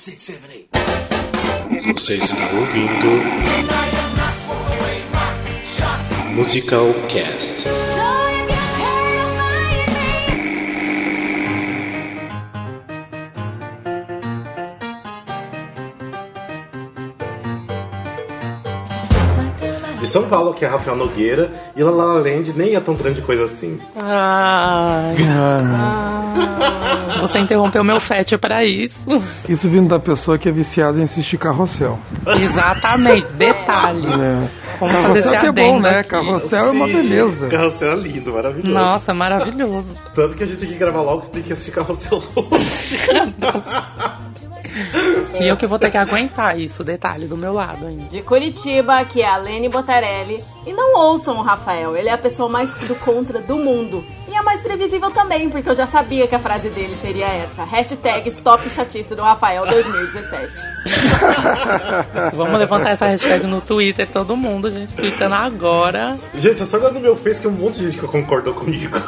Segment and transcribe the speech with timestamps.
[0.00, 0.70] six, seven, eight.
[1.92, 3.20] Você está ouvindo
[6.34, 7.68] Musical Cast.
[20.00, 23.20] De São Paulo, que é Rafael Nogueira, e La La Land nem é tão grande
[23.20, 23.78] coisa assim.
[23.94, 25.16] Ai.
[25.28, 26.19] Ah.
[27.20, 29.06] Você interrompeu meu fete para isso.
[29.48, 31.98] Isso vindo da pessoa que é viciada em assistir carrossel.
[32.40, 34.06] Exatamente, detalhe.
[34.06, 34.48] É.
[34.80, 35.98] Vamos fazer esse Carrossel é bom, né?
[35.98, 36.08] aqui.
[36.08, 37.48] Carrossel é uma Sim, beleza.
[37.48, 38.72] Carrossel é lindo, maravilhoso.
[38.72, 39.94] Nossa, maravilhoso.
[40.14, 42.98] Tanto que a gente tem que gravar logo que tem que assistir Carrossel hoje.
[45.40, 48.04] E eu que vou ter que aguentar isso, detalhe do meu lado ainda.
[48.04, 50.42] De Curitiba, que é a Lene Botarelli.
[50.66, 54.04] E não ouçam o Rafael, ele é a pessoa mais do contra do mundo.
[54.40, 57.62] É mais previsível também, porque eu já sabia que a frase dele seria essa.
[57.62, 60.52] Hashtag Stop Chatice do Rafael 2017.
[62.32, 66.18] Vamos levantar essa hashtag no Twitter, todo mundo, gente, tweetando agora.
[66.34, 68.98] gente, você só olhando no meu Face que um monte de gente que concordou comigo.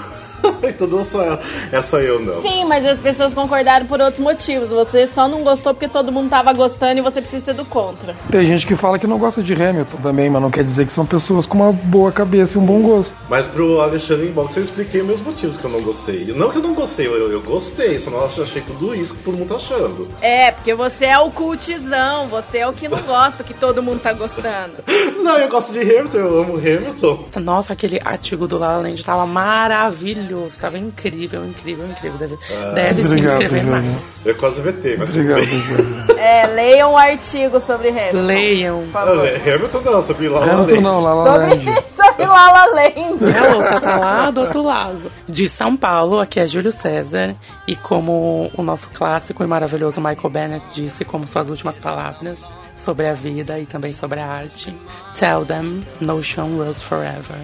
[0.69, 1.39] então não só
[1.71, 2.41] é só eu, não.
[2.41, 4.71] Sim, mas as pessoas concordaram por outros motivos.
[4.71, 8.15] Você só não gostou porque todo mundo tava gostando e você precisa ser do contra.
[8.31, 10.93] Tem gente que fala que não gosta de Hamilton também, mas não quer dizer que
[10.93, 13.15] são pessoas com uma boa cabeça e um bom gosto.
[13.29, 16.25] Mas pro Alexandre Inbox eu expliquei meus motivos que eu não gostei.
[16.35, 19.37] Não que eu não gostei, eu, eu gostei, só não achei tudo isso que todo
[19.37, 20.09] mundo tá achando.
[20.21, 24.01] É, porque você é o cultizão, você é o que não gosta, que todo mundo
[24.01, 24.75] tá gostando.
[25.23, 27.25] Não, eu gosto de Hamilton, eu amo Hamilton.
[27.41, 32.19] Nossa, aquele artigo do La La Land tava maravilhoso, tava incrível, incrível, incrível.
[32.19, 32.37] Deve,
[32.75, 33.81] deve sim obrigado, escrever Júlia.
[33.81, 34.23] mais.
[34.27, 35.61] Eu quase VT, mas tudo Obrigado, bem.
[35.61, 36.03] Júlia.
[36.23, 38.27] É, leiam um artigo sobre Hamilton.
[38.27, 38.85] Leiam.
[38.93, 41.65] Não, Hamilton não, sobre lá lá Hamilton não, Sobre, Land.
[41.97, 43.37] sobre Lala Land.
[43.37, 45.13] A outra tá lá do outro lado.
[45.29, 47.35] De São Paulo, aqui é Júlio César.
[47.67, 53.09] E como o nosso clássico e maravilhoso Michael Bennett disse, como suas últimas palavras sobre
[53.09, 54.77] a vida e também sobre a arte:
[55.19, 57.37] Tell them no ocean rose forever.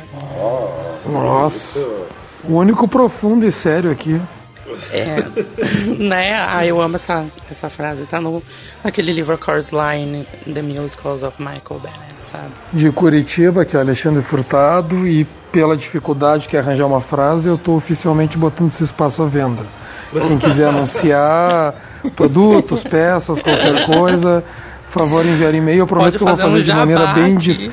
[1.06, 1.80] Nossa.
[2.44, 4.20] O único profundo e sério aqui.
[4.92, 5.16] É,
[5.98, 6.34] né?
[6.34, 8.06] Ah, eu amo essa, essa frase.
[8.06, 8.42] Tá no,
[8.84, 12.50] naquele livro Chorus Line, The Musicals of Michael Bennett, sabe?
[12.72, 17.54] De Curitiba, que é Alexandre Furtado, e pela dificuldade que é arranjar uma frase, eu
[17.54, 19.62] estou oficialmente botando esse espaço à venda.
[20.12, 21.74] Quem quiser anunciar
[22.14, 24.44] produtos, peças, qualquer coisa,
[24.92, 25.80] por favor enviar e-mail.
[25.80, 27.70] Eu prometo que eu vou fazer um de maneira bem dis...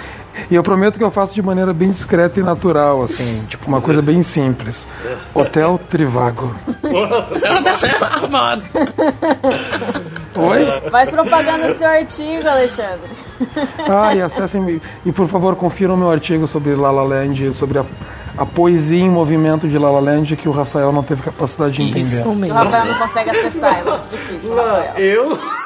[0.49, 3.81] E eu prometo que eu faço de maneira bem discreta e natural, assim, tipo uma
[3.81, 4.87] coisa bem simples.
[5.33, 6.53] Hotel Trivago.
[8.23, 8.63] Amado.
[10.35, 10.89] Oi?
[10.91, 13.09] Faz propaganda do seu artigo, Alexandre.
[13.89, 17.85] Ah, e acessem e por favor confiram meu artigo sobre La La Land, sobre a,
[18.37, 21.83] a poesia em movimento de La La Land que o Rafael não teve capacidade de
[21.83, 21.99] entender.
[21.99, 22.55] Isso O mesmo.
[22.55, 24.55] Rafael não consegue acessar, é muito difícil.
[24.55, 25.39] Não, eu.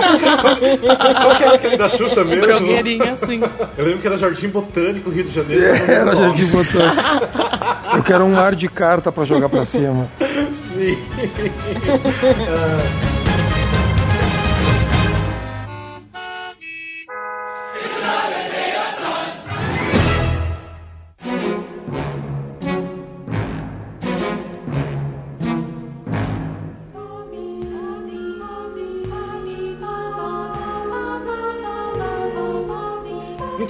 [0.01, 2.47] Qual que era aquele da Xuxa mesmo?
[2.47, 3.41] Blogueirinha, assim.
[3.77, 5.65] Eu lembro que era Jardim Botânico, Rio de Janeiro.
[5.65, 7.97] Era já de botar.
[7.97, 10.09] Eu quero um ar de carta para jogar para cima.
[10.73, 10.99] Sim.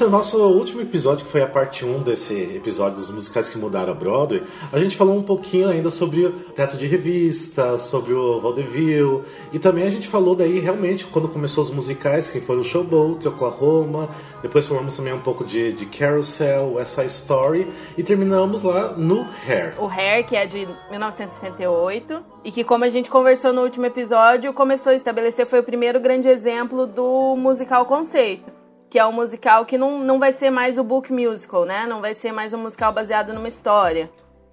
[0.01, 3.93] Então, nosso último episódio, que foi a parte 1 desse episódio dos musicais que mudaram
[3.93, 4.43] a Broadway,
[4.73, 9.59] a gente falou um pouquinho ainda sobre o teto de revista, sobre o vaudeville, e
[9.59, 14.09] também a gente falou daí realmente quando começou os musicais, que foram o Showboat, Oklahoma,
[14.41, 19.29] depois falamos também um pouco de, de Carousel, West Side Story, e terminamos lá no
[19.47, 19.75] Hair.
[19.79, 24.55] O Hair, que é de 1968, e que, como a gente conversou no último episódio,
[24.55, 28.61] começou a estabelecer, foi o primeiro grande exemplo do musical conceito.
[28.91, 31.87] Que é um musical que não, não vai ser mais o book musical, né?
[31.87, 34.11] Não vai ser mais um musical baseado numa história.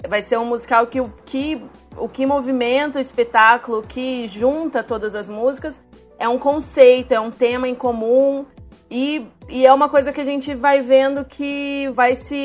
[0.08, 1.60] Vai ser um musical que o que,
[1.98, 5.82] o que movimenta o espetáculo, que junta todas as músicas,
[6.20, 8.46] é um conceito, é um tema em comum.
[8.92, 12.38] E, e é uma coisa que a gente vai vendo que vai se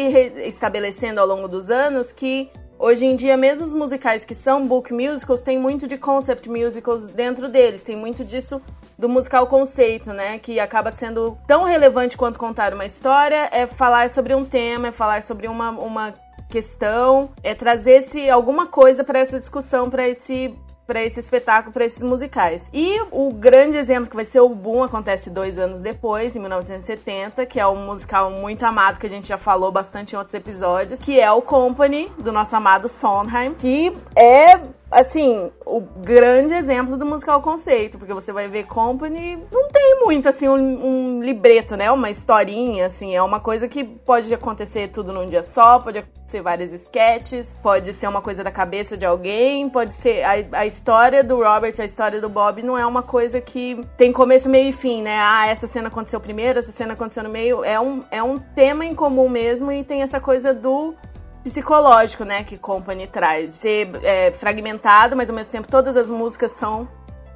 [0.46, 2.50] estabelecendo ao longo dos anos que
[2.82, 7.06] Hoje em dia, mesmo os musicais que são book musicals, tem muito de concept musicals
[7.06, 8.60] dentro deles, tem muito disso
[8.98, 10.40] do musical conceito, né?
[10.40, 14.90] Que acaba sendo tão relevante quanto contar uma história, é falar sobre um tema, é
[14.90, 16.12] falar sobre uma, uma
[16.50, 20.52] questão, é trazer se alguma coisa para essa discussão, para esse
[20.92, 22.68] para esse espetáculo, para esses musicais.
[22.70, 27.46] E o grande exemplo que vai ser o Boom acontece dois anos depois, em 1970,
[27.46, 31.00] que é um musical muito amado que a gente já falou bastante em outros episódios,
[31.00, 34.60] que é o Company do nosso amado Sondheim, que é
[34.92, 40.28] assim, o grande exemplo do musical conceito, porque você vai ver Company, não tem muito,
[40.28, 41.90] assim, um, um, libreto, né?
[41.90, 46.42] Uma historinha, assim, é uma coisa que pode acontecer tudo num dia só, pode acontecer
[46.42, 50.22] várias sketches, pode ser uma coisa da cabeça de alguém, pode ser.
[50.22, 54.12] A, a história do Robert, a história do Bob não é uma coisa que tem
[54.12, 55.18] começo, meio e fim, né?
[55.18, 57.64] Ah, essa cena aconteceu primeiro, essa cena aconteceu no meio.
[57.64, 60.94] É um, é um tema em comum mesmo e tem essa coisa do
[61.42, 63.54] psicológico, né, que Company traz.
[63.54, 66.88] Ser é, fragmentado, mas ao mesmo tempo todas as músicas são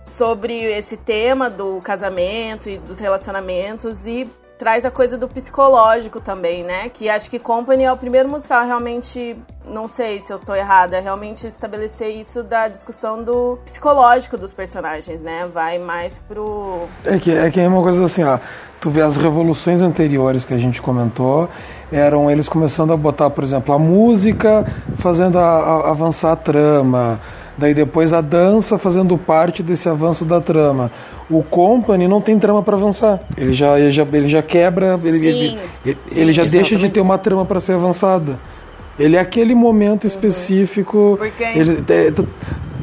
[0.05, 6.65] sobre esse tema do casamento e dos relacionamentos e traz a coisa do psicológico também,
[6.65, 6.89] né?
[6.89, 9.37] Que acho que Company é o primeiro musical realmente,
[9.67, 14.53] não sei se eu tô errada, é realmente estabelecer isso da discussão do psicológico dos
[14.53, 15.49] personagens, né?
[15.53, 16.89] Vai mais pro.
[17.05, 18.39] É que é, que é uma coisa assim, ó.
[18.81, 21.49] Tu vê as revoluções anteriores que a gente comentou,
[21.91, 24.67] eram eles começando a botar, por exemplo, a música
[24.99, 27.19] fazendo a, a, avançar a trama
[27.59, 30.91] Daí depois a dança fazendo parte desse avanço da trama.
[31.31, 33.21] O Company não tem trama para avançar.
[33.37, 36.89] Ele já, ele já, ele já quebra, ele, sim, ele, sim, ele já deixa de
[36.91, 38.39] ter uma trama para ser avançada.
[38.99, 41.17] Ele é aquele momento específico.
[41.19, 41.43] Porque...
[41.43, 42.13] Ele, é,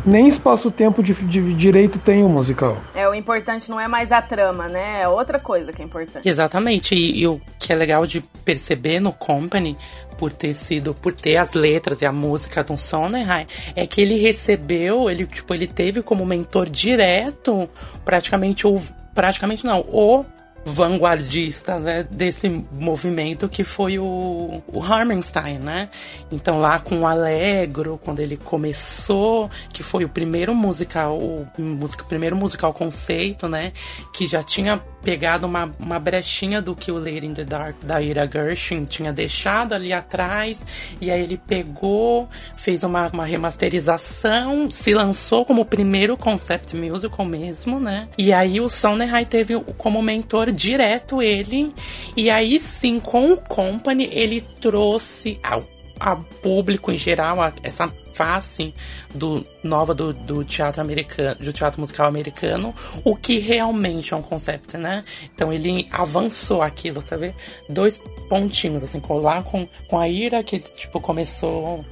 [0.06, 2.78] nem espaço-tempo de, de, direito tem o um musical.
[2.94, 5.02] É, o importante não é mais a trama, né?
[5.02, 6.28] É outra coisa que é importante.
[6.28, 6.94] Exatamente.
[6.96, 9.78] E, e o que é legal de perceber no Company,
[10.18, 14.18] por ter sido, por ter as letras e a música do Sondheim, é que ele
[14.18, 17.70] recebeu, ele, tipo, ele teve como mentor direto,
[18.04, 18.82] praticamente o.
[19.14, 20.26] Praticamente não, o
[20.66, 25.90] vanguardista né, desse movimento que foi o, o Harmenstein, né?
[26.32, 32.04] Então lá com o Allegro, quando ele começou, que foi o primeiro musical, o música,
[32.04, 33.72] primeiro musical conceito, né?
[34.14, 38.02] Que já tinha pegado uma, uma brechinha do que o Lady in the Dark da
[38.02, 40.66] Ira Gershwin tinha deixado ali atrás,
[41.00, 47.26] e aí ele pegou, fez uma, uma remasterização, se lançou como o primeiro concept musical
[47.26, 48.08] mesmo, né?
[48.18, 51.74] E aí o Sondheim teve como mentor direto ele,
[52.16, 55.64] e aí sim, com o Company, ele trouxe ao,
[56.00, 58.74] ao público em geral a, essa face
[59.14, 62.74] do nova do, do teatro americano, do teatro musical americano,
[63.04, 65.04] o que realmente é um conceito, né?
[65.34, 67.34] Então ele avançou aquilo, você vê
[67.68, 68.00] dois
[68.30, 71.84] pontinhos assim, lá com, com a Ira que tipo começou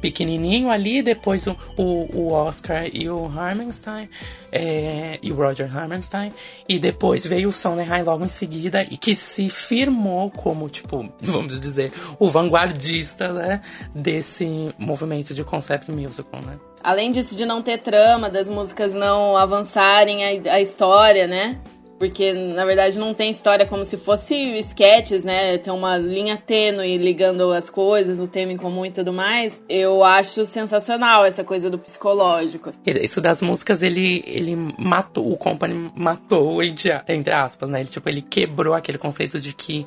[0.00, 4.08] pequenininho ali, depois o, o, o Oscar e o Harmenstein,
[4.50, 6.32] é, e o Roger Harmenstein,
[6.68, 11.60] e depois veio o Sondheim logo em seguida, e que se firmou como, tipo, vamos
[11.60, 13.60] dizer, o vanguardista, né,
[13.94, 16.58] desse movimento de concept musical, né.
[16.82, 21.58] Além disso de não ter trama, das músicas não avançarem a, a história, né,
[22.00, 25.58] porque na verdade não tem história como se fosse sketches, né?
[25.58, 29.62] Tem uma linha tênue ligando as coisas, o tema em comum e tudo mais.
[29.68, 32.70] Eu acho sensacional essa coisa do psicológico.
[32.86, 37.80] Isso das músicas, ele, ele matou, o Company matou, entre, entre aspas, né?
[37.80, 39.84] Ele, tipo, ele quebrou aquele conceito de que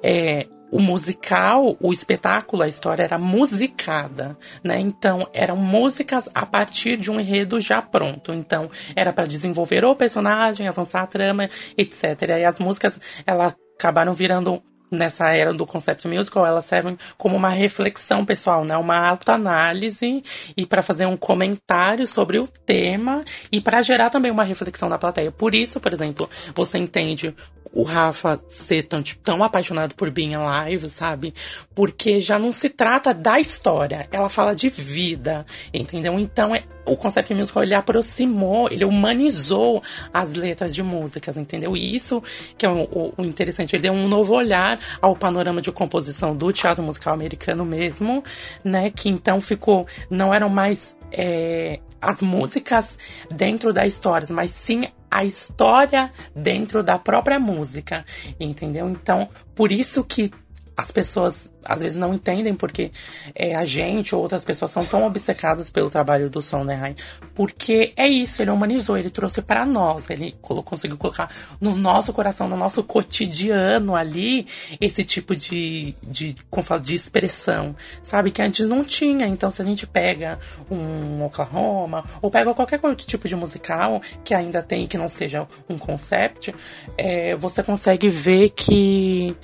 [0.00, 4.78] é, o musical, o espetáculo, a história era musicada, né?
[4.78, 8.32] Então eram músicas a partir de um enredo já pronto.
[8.32, 12.22] Então era para desenvolver o personagem, avançar a trama, etc.
[12.38, 17.48] E as músicas, elas acabaram virando nessa era do concept musical, elas servem como uma
[17.48, 18.76] reflexão pessoal, né?
[18.76, 20.22] Uma autoanálise
[20.56, 24.98] e para fazer um comentário sobre o tema e para gerar também uma reflexão na
[24.98, 25.32] plateia.
[25.32, 27.34] Por isso, por exemplo, você entende
[27.72, 31.34] o Rafa ser tão, tipo, tão apaixonado por Being Alive, sabe?
[31.74, 36.18] Porque já não se trata da história, ela fala de vida, entendeu?
[36.18, 39.82] Então é, o concept musical ele aproximou, ele humanizou
[40.12, 41.76] as letras de músicas, entendeu?
[41.76, 42.22] E isso
[42.56, 46.52] que é o, o, interessante, ele deu um novo olhar ao panorama de composição do
[46.52, 48.22] teatro musical americano mesmo,
[48.64, 48.90] né?
[48.90, 52.98] Que então ficou, não eram mais é, as músicas
[53.34, 58.04] dentro da história, mas sim a história dentro da própria música,
[58.38, 58.88] entendeu?
[58.88, 60.30] Então, por isso que
[60.76, 62.92] as pessoas às vezes não entendem porque
[63.34, 66.94] é, a gente ou outras pessoas são tão obcecadas pelo trabalho do Sondheim.
[67.34, 71.28] Porque é isso, ele humanizou, ele trouxe para nós, ele conseguiu colocar
[71.60, 74.46] no nosso coração, no nosso cotidiano ali,
[74.80, 78.30] esse tipo de, de, como falo, de expressão, sabe?
[78.30, 79.26] Que antes não tinha.
[79.26, 80.38] Então, se a gente pega
[80.70, 85.46] um Oklahoma, ou pega qualquer outro tipo de musical que ainda tem, que não seja
[85.68, 86.54] um concept,
[86.96, 89.36] é, você consegue ver que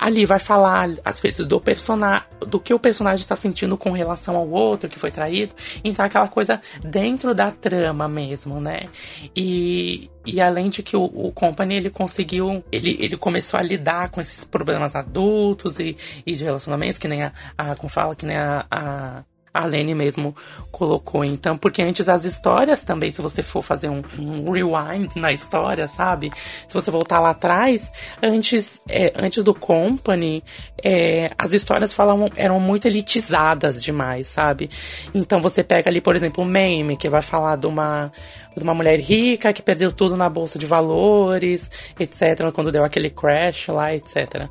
[0.00, 4.36] ali vai falar, às vezes, do personagem, do que o personagem está sentindo com relação
[4.36, 5.52] ao outro que foi traído.
[5.82, 8.88] Então, aquela coisa dentro da trama mesmo, né?
[9.34, 14.10] E, e além de que o, o Company, ele conseguiu, ele, ele começou a lidar
[14.10, 18.24] com esses problemas adultos e, e de relacionamentos, que nem a, a como fala, que
[18.24, 20.34] nem a, a a Lene mesmo
[20.70, 21.24] colocou.
[21.24, 25.88] Então, porque antes as histórias também, se você for fazer um, um rewind na história,
[25.88, 26.30] sabe?
[26.66, 30.42] Se você voltar lá atrás, antes, é, antes do Company,
[30.82, 34.70] é, as histórias falavam, eram muito elitizadas demais, sabe?
[35.14, 38.12] Então você pega ali, por exemplo, o Mame, que vai falar de uma,
[38.56, 43.10] de uma mulher rica que perdeu tudo na bolsa de valores, etc., quando deu aquele
[43.10, 44.48] crash lá, etc.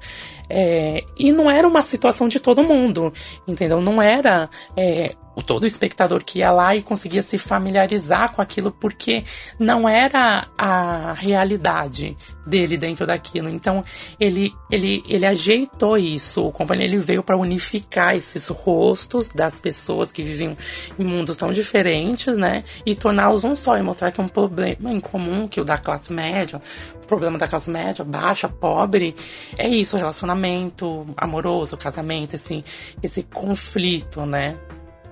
[0.50, 3.14] É, e não era uma situação de todo mundo,
[3.48, 3.82] entendeu?
[3.82, 9.24] Não era é, todo espectador que ia lá e conseguia se familiarizar com aquilo porque
[9.60, 13.48] não era a realidade dele dentro daquilo.
[13.50, 13.84] Então
[14.20, 16.44] ele ele ele ajeitou isso.
[16.46, 20.58] O companheiro ele veio para unificar esses rostos das pessoas que vivem
[20.98, 22.64] em mundos tão diferentes, né?
[22.86, 25.78] E torná-los um só e mostrar que é um problema em comum que o da
[25.78, 26.60] classe média,
[27.04, 29.16] o problema da classe média, baixa, pobre,
[29.58, 32.64] é isso, relacionamento amoroso, casamento, esse
[33.04, 34.58] esse conflito, né?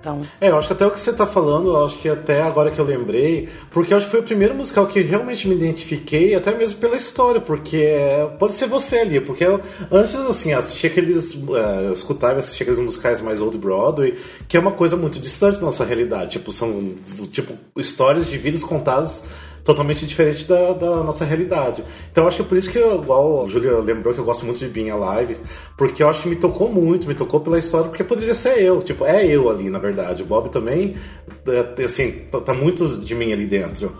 [0.06, 0.22] Então...
[0.40, 2.70] É, eu acho que até o que você tá falando, eu acho que até agora
[2.70, 6.36] que eu lembrei, porque eu acho que foi o primeiro musical que realmente me identifiquei,
[6.36, 9.60] até mesmo pela história, porque é, pode ser você ali, porque eu,
[9.92, 11.34] antes, assim, assistir aqueles.
[11.34, 14.16] Uh, escutar e assistir aqueles musicais mais Old Broadway,
[14.48, 16.32] que é uma coisa muito distante da nossa realidade.
[16.32, 16.94] Tipo, são
[17.32, 19.24] tipo histórias de vidas contadas
[19.66, 21.84] totalmente diferente da, da nossa realidade.
[22.12, 24.46] Então acho que é por isso que, eu, igual o Júlio lembrou, que eu gosto
[24.46, 25.38] muito de Being Alive,
[25.76, 28.82] porque eu acho que me tocou muito, me tocou pela história, porque poderia ser eu,
[28.84, 30.22] tipo, é eu ali, na verdade.
[30.22, 30.96] O Bob também,
[31.48, 33.92] é, assim, tá, tá muito de mim ali dentro.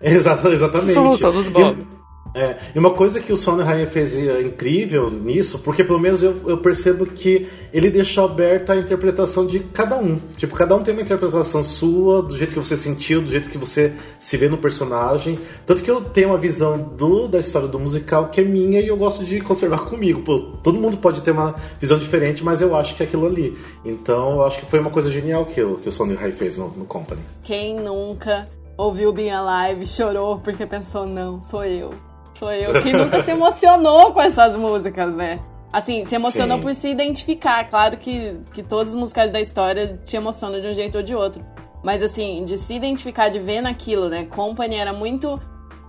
[0.00, 0.92] exatamente.
[0.92, 1.78] Somos todos Bob.
[1.78, 1.99] E,
[2.34, 6.36] é, e uma coisa que o Sondheim fez é, incrível nisso, porque pelo menos eu,
[6.46, 10.16] eu, percebo que ele deixou aberta a interpretação de cada um.
[10.36, 13.58] Tipo, cada um tem uma interpretação sua, do jeito que você sentiu, do jeito que
[13.58, 15.40] você se vê no personagem.
[15.66, 18.86] Tanto que eu tenho uma visão do, da história do musical que é minha e
[18.86, 20.22] eu gosto de conservar comigo.
[20.22, 23.58] Pô, todo mundo pode ter uma visão diferente, mas eu acho que é aquilo ali.
[23.84, 26.68] Então eu acho que foi uma coisa genial que, o, que o Sondheim fez no,
[26.68, 27.20] no Company.
[27.42, 28.46] Quem nunca
[28.76, 31.90] ouviu Being Alive, chorou porque pensou, não, sou eu
[32.40, 35.40] sou eu, que nunca se emocionou com essas músicas, né?
[35.70, 36.62] Assim, se emocionou Sim.
[36.64, 37.68] por se identificar.
[37.68, 41.14] Claro que, que todos os musicais da história te emocionam de um jeito ou de
[41.14, 41.44] outro.
[41.84, 44.24] Mas assim, de se identificar, de ver naquilo, né?
[44.24, 45.40] Company era muito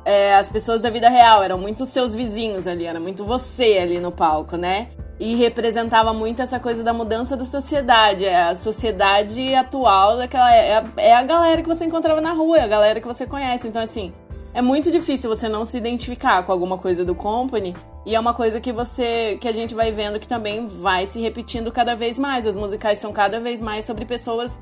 [0.05, 3.99] é, as pessoas da vida real, eram muito seus vizinhos ali, era muito você ali
[3.99, 4.89] no palco, né?
[5.19, 8.25] E representava muito essa coisa da mudança da sociedade.
[8.25, 10.53] É a sociedade atual daquela.
[10.53, 13.25] É a, é a galera que você encontrava na rua, é a galera que você
[13.25, 13.67] conhece.
[13.67, 14.11] Então, assim,
[14.53, 18.33] é muito difícil você não se identificar com alguma coisa do company e é uma
[18.33, 22.17] coisa que você que a gente vai vendo que também vai se repetindo cada vez
[22.17, 22.45] mais.
[22.45, 24.59] Os musicais são cada vez mais sobre pessoas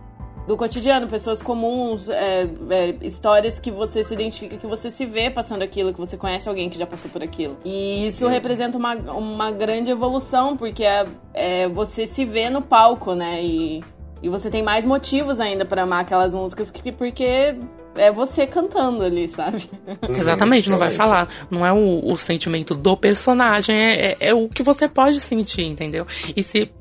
[0.47, 5.29] do cotidiano, pessoas comuns, é, é, histórias que você se identifica, que você se vê
[5.29, 7.55] passando aquilo, que você conhece alguém que já passou por aquilo.
[7.63, 8.31] E isso é.
[8.31, 11.05] representa uma, uma grande evolução, porque é,
[11.35, 13.43] é, você se vê no palco, né?
[13.43, 13.83] E,
[14.23, 17.55] e você tem mais motivos ainda para amar aquelas músicas, que, porque
[17.95, 19.69] é você cantando ali, sabe?
[20.09, 21.27] Exatamente, não vai falar.
[21.49, 25.63] Não é o, o sentimento do personagem, é, é, é, o que você pode sentir,
[25.63, 26.05] entendeu?
[26.35, 26.71] E se.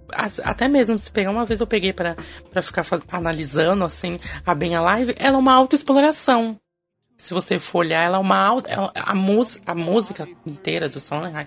[0.43, 2.17] Até mesmo se pegar uma vez eu peguei para
[2.63, 6.59] ficar analisando assim a Bem Alive, ela é uma autoexploração
[7.21, 11.47] se você for olhar, ela é uma ela, a, mus, a música inteira do Sondheim,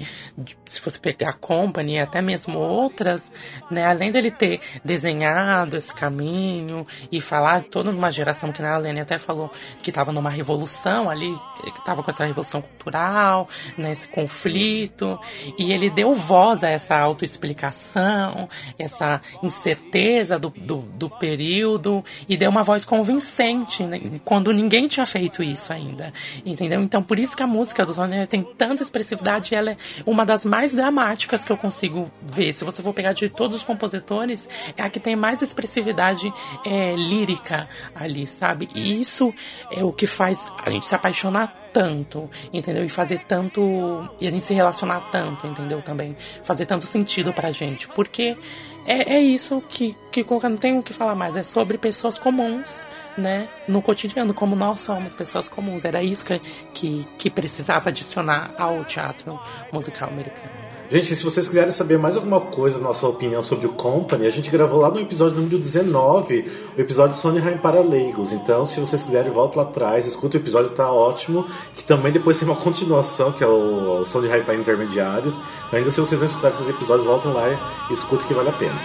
[0.67, 3.31] se você pegar a Company até mesmo outras,
[3.71, 8.77] né, além dele ter desenhado esse caminho e falar toda uma geração que né, a
[8.77, 9.49] Lene até falou
[9.81, 13.47] que estava numa revolução ali, que estava com essa revolução cultural,
[13.77, 15.17] né, conflito,
[15.57, 22.49] e ele deu voz a essa autoexplicação, essa incerteza do, do, do período, e deu
[22.49, 26.11] uma voz convincente, né, quando ninguém tinha feito isso isso ainda,
[26.45, 26.81] entendeu?
[26.81, 30.43] Então por isso que a música do Sony tem tanta expressividade, ela é uma das
[30.43, 32.51] mais dramáticas que eu consigo ver.
[32.53, 36.33] Se você for pegar de todos os compositores, é a que tem mais expressividade
[36.65, 38.67] é, lírica ali, sabe?
[38.73, 39.33] E isso
[39.71, 42.83] é o que faz a gente se apaixonar tanto, entendeu?
[42.83, 44.09] E fazer tanto.
[44.19, 45.81] E a gente se relacionar tanto, entendeu?
[45.81, 46.15] Também.
[46.43, 47.87] Fazer tanto sentido pra gente.
[47.87, 48.37] Porque
[48.85, 51.35] é, é isso que, que não tem o que falar mais.
[51.35, 53.47] É sobre pessoas comuns, né?
[53.67, 55.85] No cotidiano, como nós somos pessoas comuns.
[55.85, 56.39] Era isso que,
[56.73, 59.39] que, que precisava adicionar ao teatro
[59.71, 60.70] musical americano.
[60.91, 64.51] Gente, se vocês quiserem saber mais alguma coisa, nossa opinião sobre o Company, a gente
[64.51, 68.33] gravou lá no episódio número 19, o episódio Sondheim para leigos.
[68.33, 71.45] Então, se vocês quiserem, volta lá atrás, escuta o episódio, tá ótimo.
[71.77, 75.39] Que também depois tem uma continuação, que é o, Sondheim para intermediários.
[75.71, 77.47] Ainda se vocês não escutarem esses episódios, voltem lá
[77.89, 78.75] e escutem que vale a pena.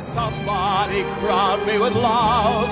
[0.00, 2.68] Somebody crowd me with love.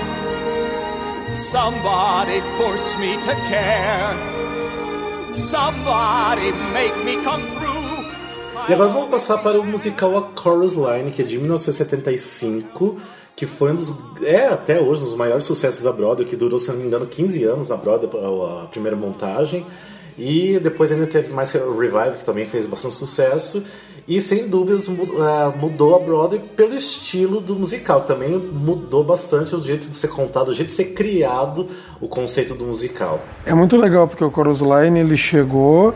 [1.38, 4.16] Somebody force me to care.
[5.36, 7.73] Somebody make me come through.
[8.66, 12.96] E agora vamos passar para o musical A Chorus Line, que é de 1975,
[13.36, 13.92] que foi um dos.
[14.22, 17.04] É até hoje um dos maiores sucessos da Broadway, que durou, se não me engano,
[17.04, 18.10] 15 anos a Broadway,
[18.62, 19.66] a primeira montagem.
[20.16, 23.62] E depois ainda teve mais Revive, que também fez bastante sucesso.
[24.08, 29.54] E sem dúvidas é, mudou a Broadway pelo estilo do musical, que também mudou bastante
[29.54, 31.68] o jeito de ser contado, o jeito de ser criado
[32.00, 33.20] o conceito do musical.
[33.44, 35.94] É muito legal porque o Chorus Line ele chegou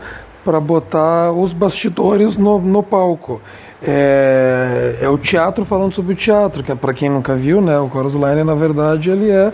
[0.49, 3.39] para botar os bastidores no, no palco.
[3.83, 7.79] É, é, o teatro falando sobre o teatro, que é para quem nunca viu, né?
[7.79, 9.53] O Chorus Line, na verdade, ele é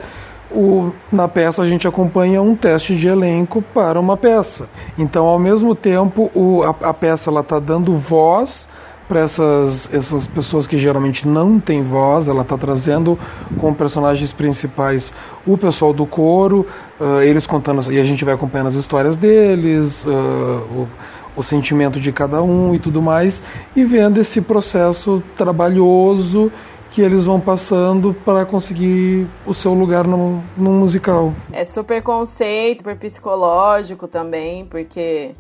[0.49, 4.69] o, na peça a gente acompanha um teste de elenco para uma peça.
[4.97, 8.65] Então, ao mesmo tempo, o, a, a peça ela está dando voz
[9.07, 13.17] para essas, essas pessoas que geralmente não têm voz, ela está trazendo
[13.59, 15.13] como personagens principais
[15.45, 16.65] o pessoal do coro,
[16.99, 20.87] uh, eles contando, e a gente vai acompanhando as histórias deles, uh, o,
[21.35, 23.43] o sentimento de cada um e tudo mais,
[23.75, 26.51] e vendo esse processo trabalhoso
[26.91, 31.33] que eles vão passando para conseguir o seu lugar no, no musical.
[31.51, 35.35] É super conceito, super psicológico também, porque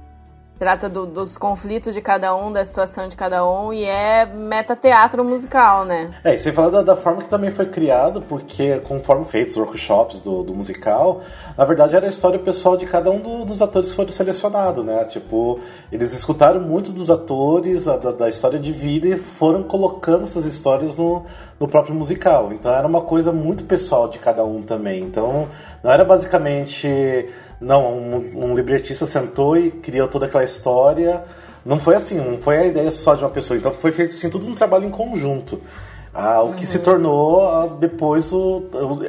[0.57, 5.23] trata do, dos conflitos de cada um, da situação de cada um, e é metateatro
[5.23, 6.11] musical, né?
[6.23, 9.61] É, e sem falar da, da, forma que também foi criado, porque conforme feitos os
[9.61, 11.21] workshops do, do, musical,
[11.57, 14.85] na verdade era a história pessoal de cada um do, dos atores que foram selecionados,
[14.85, 15.03] né?
[15.05, 15.59] Tipo,
[15.91, 20.45] eles escutaram muito dos atores, a, da, da, história de vida, e foram colocando essas
[20.45, 21.25] histórias no,
[21.59, 22.53] no próprio musical.
[22.53, 25.03] Então era uma coisa muito pessoal de cada um também.
[25.03, 25.49] Então,
[25.83, 27.27] não era basicamente
[27.59, 31.23] não, um, um libretista sentou e criou toda aquela história.
[31.65, 33.57] Não foi assim, não foi a ideia só de uma pessoa.
[33.57, 35.59] Então foi feito assim, tudo um trabalho em conjunto.
[36.17, 36.65] Ah, o que uhum.
[36.65, 38.63] se tornou ah, depois o.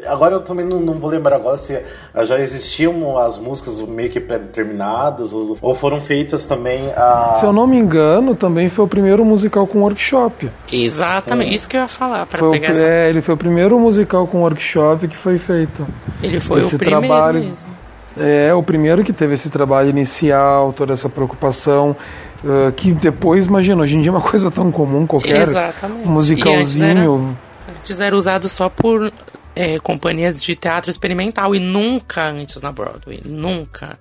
[0.09, 1.81] Agora eu também não, não, vou lembrar agora se
[2.25, 7.37] já existiam as músicas meio que pré-determinadas ou, ou, foram feitas também a.
[7.39, 10.51] Se eu não me engano, também foi o primeiro musical com workshop.
[10.73, 11.55] Exatamente, é.
[11.55, 12.27] isso que eu ia falar.
[12.27, 12.85] Pra pegar o, essa...
[12.85, 15.87] É, ele foi o primeiro musical com workshop que foi feito.
[16.21, 17.69] Ele foi Esse o primeiro trabalho, mesmo.
[18.17, 21.95] É o primeiro que teve esse trabalho inicial, toda essa preocupação,
[22.43, 26.09] uh, que depois, imagina, hoje em dia é uma coisa tão comum, qualquer Exatamente.
[26.09, 26.57] musicalzinho.
[26.63, 29.13] Antes era, antes era usado só por
[29.55, 33.99] é, companhias de teatro experimental e nunca antes na Broadway, nunca.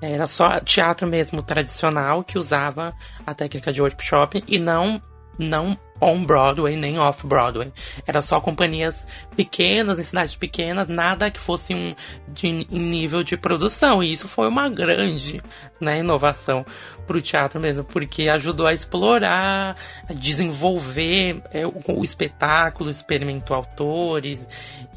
[0.00, 2.92] Era só teatro mesmo tradicional que usava
[3.26, 5.00] a técnica de workshop e não
[5.38, 7.72] não on Broadway nem off Broadway.
[8.06, 9.06] Era só companhias
[9.36, 11.94] pequenas, em cidades pequenas, nada que fosse um
[12.28, 14.02] de, em nível de produção.
[14.02, 15.42] E isso foi uma grande
[15.80, 16.64] né, inovação
[17.06, 19.76] para o teatro mesmo, porque ajudou a explorar,
[20.08, 24.48] a desenvolver é, o, o, espetáculo, experimentou autores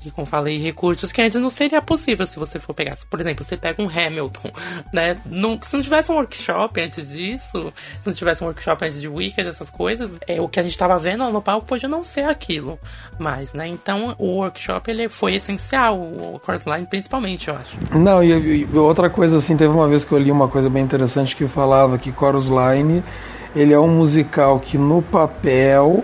[0.05, 2.95] e, como falei, recursos que antes não seria possível se você for pegar.
[3.09, 4.49] Por exemplo, você pega um Hamilton,
[4.93, 5.17] né?
[5.25, 9.07] Não, se não tivesse um workshop antes disso, se não tivesse um workshop antes de
[9.07, 12.25] Wicked, essas coisas, é, o que a gente estava vendo no palco pode não ser
[12.25, 12.79] aquilo
[13.17, 13.67] mais, né?
[13.67, 17.77] Então, o workshop ele foi essencial, o Line principalmente, eu acho.
[17.97, 20.83] Não, e, e outra coisa assim, teve uma vez que eu li uma coisa bem
[20.83, 23.03] interessante que falava que Chorus Line
[23.55, 26.03] ele é um musical que no papel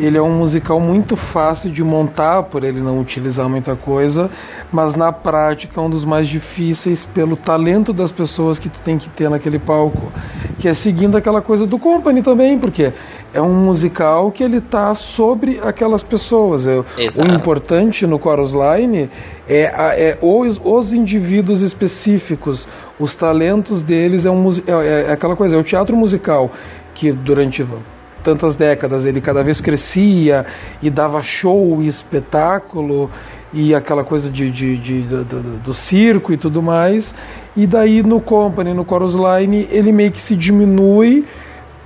[0.00, 4.30] ele é um musical muito fácil de montar por ele não utilizar muita coisa,
[4.72, 8.98] mas na prática é um dos mais difíceis pelo talento das pessoas que tu tem
[8.98, 10.12] que ter naquele palco,
[10.58, 12.92] que é seguindo aquela coisa do Company também, porque
[13.32, 16.66] é um musical que ele está sobre aquelas pessoas.
[16.66, 19.08] É, o importante no Chorus Line
[19.48, 22.66] é, é os, os indivíduos específicos,
[22.98, 26.50] os talentos deles é, um, é, é aquela coisa, é o teatro musical
[26.94, 27.64] que durante
[28.22, 30.46] tantas décadas ele cada vez crescia
[30.82, 33.10] e dava show e espetáculo
[33.52, 37.14] e aquela coisa de, de, de, de do, do, circo e tudo mais.
[37.56, 41.26] E daí no Company, no Chorus Line, ele meio que se diminui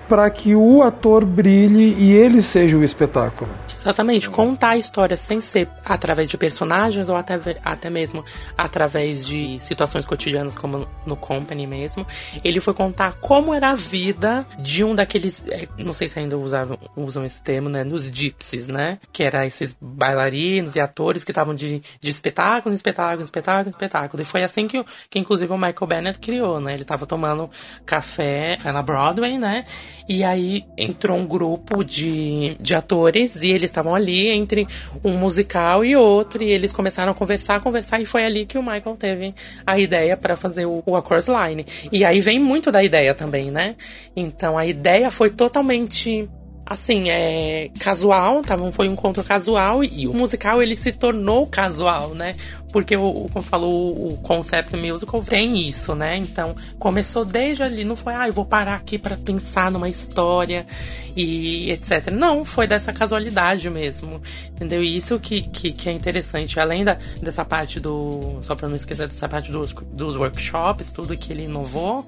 [0.09, 3.51] para que o ator brilhe e ele seja o espetáculo.
[3.75, 8.25] Exatamente, contar a história sem ser através de personagens ou até, até mesmo
[8.57, 12.07] através de situações cotidianas, como no Company mesmo.
[12.43, 15.45] Ele foi contar como era a vida de um daqueles.
[15.49, 17.83] É, não sei se ainda usavam, usam esse termo, né?
[17.83, 18.99] Nos gypsies, né?
[19.13, 24.23] Que era esses bailarinos e atores que estavam de, de espetáculo, espetáculo, espetáculo, espetáculo.
[24.23, 26.75] E foi assim que, que inclusive o Michael Bennett criou, né?
[26.75, 27.51] Ele estava tomando
[27.85, 29.65] café na Broadway, né?
[30.09, 34.67] E aí entrou um grupo de, de atores e eles estavam ali entre
[35.03, 36.43] um musical e outro.
[36.43, 38.01] E eles começaram a conversar, conversar.
[38.01, 39.35] E foi ali que o Michael teve
[39.67, 41.65] a ideia para fazer o, o A Line.
[41.91, 43.77] E aí vem muito da ideia também, né?
[44.15, 46.29] Então a ideia foi totalmente
[46.67, 48.57] assim, é casual, tá?
[48.73, 52.35] Foi um encontro casual e o musical ele se tornou casual, né?
[52.73, 56.17] Porque o, como falou, o concept musical tem isso, né?
[56.17, 60.67] Então, começou desde ali, não foi, ah, eu vou parar aqui para pensar numa história
[61.15, 62.11] e etc.
[62.11, 64.83] Não, foi dessa casualidade mesmo, entendeu?
[64.83, 68.77] E isso que, que, que é interessante, além da, dessa parte do, só para não
[68.77, 72.05] esquecer dessa parte dos, dos workshops, tudo que ele inovou,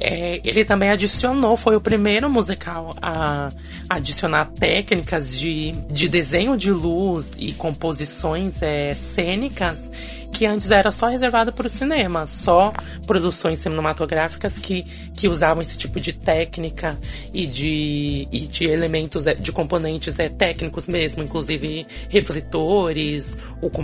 [0.00, 3.50] é, ele também adicionou, foi o primeiro musical a
[3.88, 9.90] adicionar técnicas de, de desenho de luz e composições é, cênicas
[10.32, 12.72] que antes era só reservado para o cinema, só
[13.06, 14.82] produções cinematográficas que,
[15.14, 16.98] que usavam esse tipo de técnica
[17.32, 23.36] e de, e de elementos, é, de componentes é, técnicos mesmo, inclusive refletores,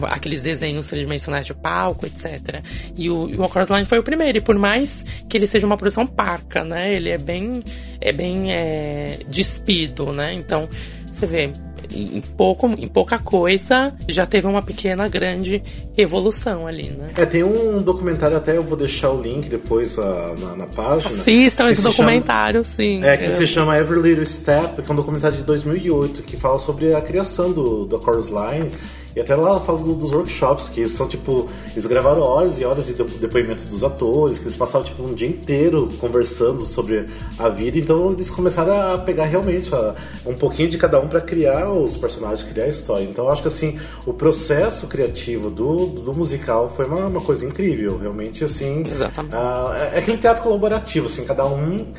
[0.05, 2.63] aqueles desenhos tridimensionais de palco, etc.
[2.97, 5.77] E o, o Across Line foi o primeiro, e por mais que ele seja uma
[5.77, 7.63] produção parca, né, ele é bem,
[8.01, 10.69] é bem é, despido, né, então
[11.11, 11.53] você vê,
[11.91, 15.63] em, pouco, em pouca coisa já teve uma pequena, grande
[15.97, 17.09] evolução ali, né?
[17.17, 20.03] É, tem um documentário, até eu vou deixar o link depois uh,
[20.39, 21.07] na, na, página.
[21.07, 23.05] Assistam esse documentário, chama, sim.
[23.05, 23.31] É, que é.
[23.31, 27.01] se chama Every Little Step, que é um documentário de 2008, que fala sobre a
[27.01, 28.71] criação do, do Chorus Line
[29.19, 31.49] e até lá fala do, dos workshops, que são tipo.
[31.73, 35.27] Eles gravaram horas e horas de depoimento dos atores, que eles passavam tipo um dia
[35.27, 40.79] inteiro conversando sobre a vida, então eles começaram a pegar realmente a, um pouquinho de
[40.79, 43.03] cada um para criar os personagens, criar a história.
[43.03, 43.77] Então eu acho que assim,
[44.07, 48.85] o processo criativo do, do musical foi uma, uma coisa incrível, realmente assim.
[48.89, 49.35] Exatamente.
[49.35, 51.93] é, é aquele teatro colaborativo, assim, cada um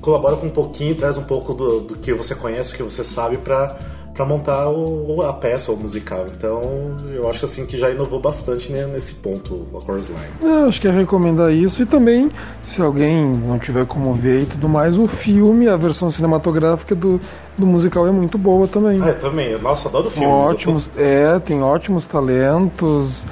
[0.00, 3.02] colabora com um pouquinho, traz um pouco do, do que você conhece, o que você
[3.02, 3.76] sabe para
[4.14, 6.26] para montar o, a peça ou musical.
[6.30, 10.52] Então, eu acho assim que já inovou bastante né, nesse ponto a Chorus Line.
[10.52, 12.30] É, acho que é recomendar isso e também,
[12.62, 17.20] se alguém não tiver como ver e tudo mais, o filme, a versão cinematográfica do,
[17.56, 19.02] do musical é muito boa também.
[19.02, 19.58] É, também.
[19.58, 20.26] Nossa, adoro o filme.
[20.26, 21.00] Ótimos, tô...
[21.00, 23.24] É, tem ótimos talentos,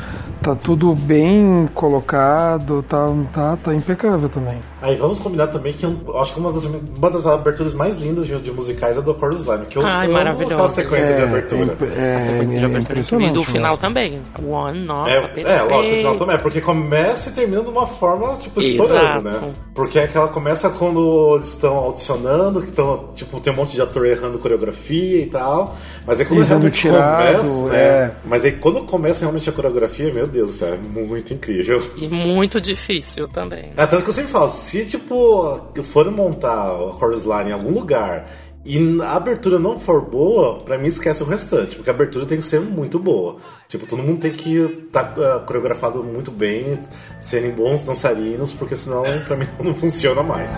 [0.43, 4.59] tá tudo bem colocado, tá, tá, tá impecável também.
[4.83, 8.27] Aí vamos combinar também que eu acho que uma das, uma das aberturas mais lindas
[8.27, 10.75] de, de musicais é do Chorus Line, que eu Ai, maravilhoso.
[10.75, 11.77] sequência é, de abertura.
[11.97, 14.23] É, a sequência de abertura é E do final também.
[14.43, 15.49] One, nossa, é, perfeito.
[15.49, 19.53] É, lógico, o final também, porque começa e termina de uma forma, tipo, estourando, né?
[19.75, 23.73] Porque é que ela começa quando eles estão audicionando, que estão, tipo, tem um monte
[23.73, 25.77] de ator errando coreografia e tal.
[26.07, 27.77] Mas é quando realmente tirado, começa.
[27.77, 27.81] É.
[27.81, 28.15] é.
[28.25, 31.83] Mas aí quando começa realmente a coreografia, meu Deus do céu, é muito incrível.
[31.97, 33.71] E muito difícil também.
[33.77, 37.73] É, tanto que eu sempre falo, se tipo, forem montar a Chorus Line em algum
[37.73, 38.27] lugar
[38.65, 42.39] e a abertura não for boa, para mim esquece o restante, porque a abertura tem
[42.39, 43.39] que ser muito boa.
[43.67, 46.79] Tipo, todo mundo tem que estar tá, uh, coreografado muito bem,
[47.21, 50.53] serem bons dançarinos, porque senão para mim não funciona mais.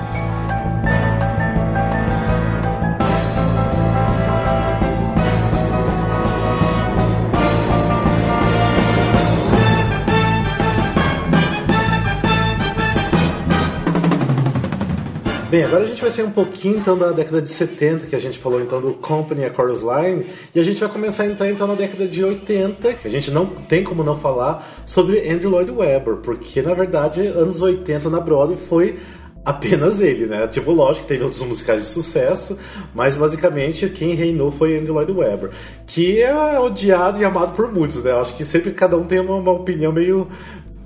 [15.52, 18.18] Bem, agora a gente vai sair um pouquinho então da década de 70, que a
[18.18, 21.50] gente falou então do Company, a Chorus Line, e a gente vai começar a entrar
[21.50, 25.50] então na década de 80, que a gente não tem como não falar sobre Andrew
[25.50, 28.98] Lloyd Webber, porque na verdade anos 80 na Broadway foi
[29.44, 30.46] apenas ele, né?
[30.46, 32.56] Tipo, lógico que teve outros musicais de sucesso,
[32.94, 35.50] mas basicamente quem reinou foi Andrew Lloyd Webber,
[35.86, 38.12] que é odiado e amado por muitos, né?
[38.12, 40.28] Acho que sempre cada um tem uma, uma opinião meio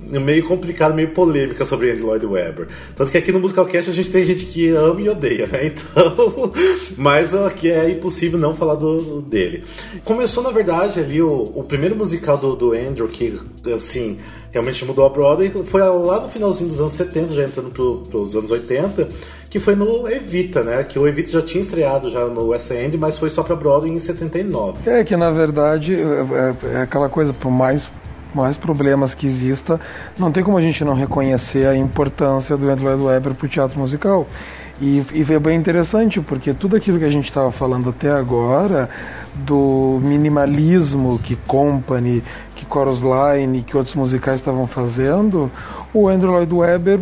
[0.06, 2.68] meio complicada, meio polêmica sobre Andrew Lloyd Webber.
[2.94, 5.66] Tanto que aqui no Musicalcast a gente tem gente que ama e odeia, né?
[5.76, 6.52] Então,
[6.96, 9.64] mas aqui é impossível não falar do, dele.
[10.04, 13.38] Começou, na verdade, ali o, o primeiro musical do, do Andrew, que,
[13.74, 14.18] assim,
[14.52, 18.34] realmente mudou a Broadway, foi lá no finalzinho dos anos 70, já entrando para os
[18.34, 19.08] anos 80,
[19.50, 20.82] que foi no Evita, né?
[20.84, 23.92] Que o Evita já tinha estreado já no West End, mas foi só para Broadway
[23.92, 24.88] em 79.
[24.88, 27.86] É que na verdade é, é, é aquela coisa, por mais
[28.36, 29.80] mais problemas que exista,
[30.18, 33.48] não tem como a gente não reconhecer a importância do Andrew Lloyd Webber para o
[33.48, 34.26] teatro musical.
[34.78, 38.90] E, e é bem interessante, porque tudo aquilo que a gente estava falando até agora,
[39.34, 42.22] do minimalismo que Company,
[42.54, 45.50] que Chorus Line, que outros musicais estavam fazendo,
[45.94, 47.00] o Andrew Lloyd Webber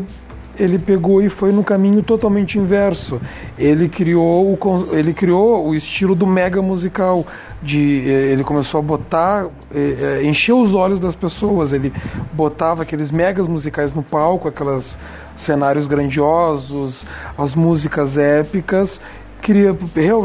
[0.58, 3.20] ele pegou e foi no caminho totalmente inverso.
[3.58, 7.26] Ele criou o, ele criou o estilo do mega musical.
[7.64, 11.72] De, eh, ele começou a botar, eh, eh, encher os olhos das pessoas.
[11.72, 11.90] Ele
[12.32, 14.98] botava aqueles megas musicais no palco, aqueles
[15.34, 17.06] cenários grandiosos,
[17.38, 19.00] as músicas épicas
[19.44, 19.76] queria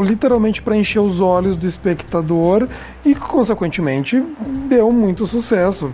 [0.02, 2.66] literalmente para encher os olhos do espectador
[3.04, 4.18] e consequentemente
[4.66, 5.92] deu muito sucesso.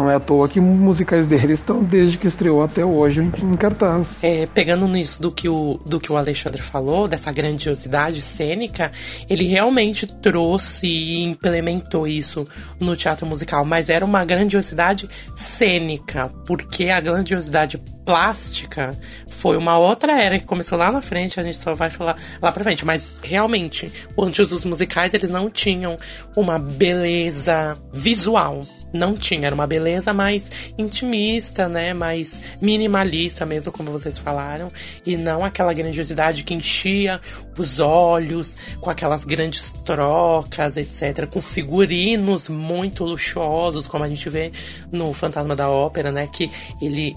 [0.00, 4.16] Não é à toa que musicais dele estão desde que estreou até hoje em cartaz.
[4.22, 8.90] É, pegando nisso do que, o, do que o Alexandre falou, dessa grandiosidade cênica,
[9.28, 12.48] ele realmente trouxe e implementou isso
[12.80, 20.18] no teatro musical, mas era uma grandiosidade cênica, porque a grandiosidade plástica foi uma outra
[20.18, 22.86] era que começou lá na frente, a gente só vai falar lá pra frente.
[22.86, 25.98] Mas realmente, antes dos musicais, eles não tinham
[26.34, 29.46] uma beleza visual não tinha.
[29.46, 31.94] Era uma beleza mais intimista, né?
[31.94, 34.70] Mais minimalista mesmo, como vocês falaram.
[35.06, 37.20] E não aquela grandiosidade que enchia
[37.56, 41.26] os olhos, com aquelas grandes trocas, etc.
[41.26, 44.50] Com figurinos muito luxuosos, como a gente vê
[44.90, 46.28] no Fantasma da Ópera, né?
[46.32, 46.50] Que
[46.80, 47.14] ele.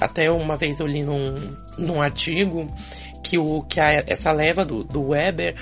[0.00, 1.34] Até uma vez eu li num,
[1.78, 2.70] num artigo
[3.22, 5.54] que, o, que a, essa leva do, do Weber,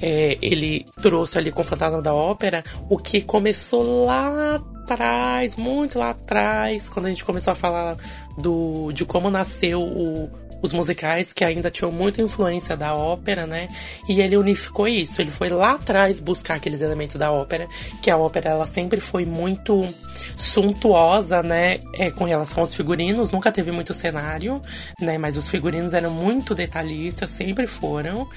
[0.00, 5.98] é, ele trouxe ali com o Fantasma da Ópera o que começou lá atrás, muito
[5.98, 7.96] lá atrás, quando a gente começou a falar
[8.38, 10.30] do, de como nasceu o,
[10.62, 13.68] os musicais que ainda tinham muita influência da ópera, né?
[14.08, 15.20] E ele unificou isso.
[15.20, 17.68] Ele foi lá atrás buscar aqueles elementos da ópera,
[18.02, 19.88] que a ópera ela sempre foi muito
[20.36, 21.80] suntuosa, né?
[21.94, 24.60] É, com relação aos figurinos, nunca teve muito cenário,
[25.00, 25.18] né?
[25.18, 28.28] Mas os figurinos eram muito detalhistas, sempre foram,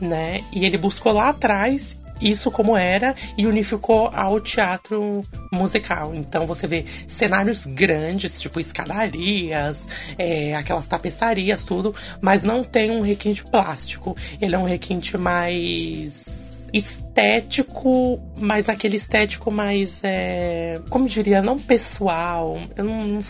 [0.00, 0.42] né?
[0.52, 6.14] E ele buscou lá atrás isso como era e unificou ao teatro musical.
[6.14, 13.00] Então você vê cenários grandes, tipo escadarias, é, aquelas tapeçarias, tudo, mas não tem um
[13.00, 14.16] requinte plástico.
[14.40, 22.58] Ele é um requinte mais estético, mas aquele estético mais, é, como diria, não pessoal.
[22.76, 23.20] Eu não, não,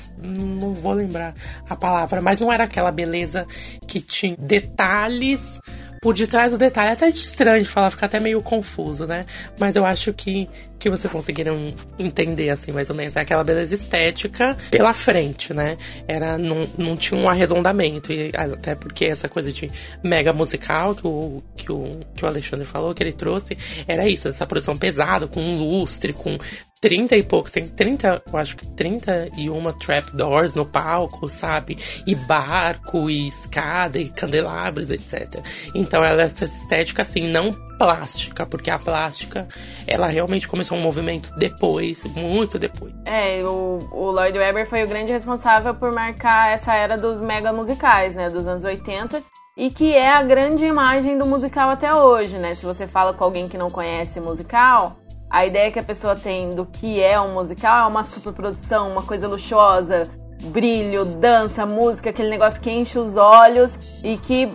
[0.62, 1.34] não, vou lembrar
[1.68, 3.46] a palavra, mas não era aquela beleza
[3.86, 5.60] que tinha detalhes,
[6.04, 6.90] por detrás do detalhe.
[6.90, 9.24] É até estranho de falar, fica até meio confuso, né?
[9.58, 10.50] Mas eu acho que,
[10.84, 13.16] que vocês conseguiram entender, assim, mais ou menos.
[13.16, 15.78] É aquela beleza estética pela frente, né?
[16.06, 18.12] Era, não, não tinha um arredondamento.
[18.12, 19.70] E até porque essa coisa de
[20.02, 23.56] mega musical que o, que o, que o Alexandre falou, que ele trouxe,
[23.88, 26.36] era isso, essa produção pesada, com lustre, com
[26.82, 31.78] 30 e poucos, tem 30, eu acho que 31 trapdoors no palco, sabe?
[32.06, 35.42] E barco, e escada, e candelabros, etc.
[35.74, 39.46] Então ela é essa estética assim, não plástica, porque a plástica,
[39.86, 42.92] ela realmente começou um movimento depois, muito depois.
[43.04, 47.52] É, o, o Lloyd Webber foi o grande responsável por marcar essa era dos mega
[47.52, 49.22] musicais, né, dos anos 80,
[49.56, 52.54] e que é a grande imagem do musical até hoje, né?
[52.54, 54.96] Se você fala com alguém que não conhece musical,
[55.30, 59.02] a ideia que a pessoa tem do que é um musical é uma superprodução, uma
[59.02, 60.08] coisa luxuosa,
[60.44, 64.50] brilho, dança, música, aquele negócio que enche os olhos e que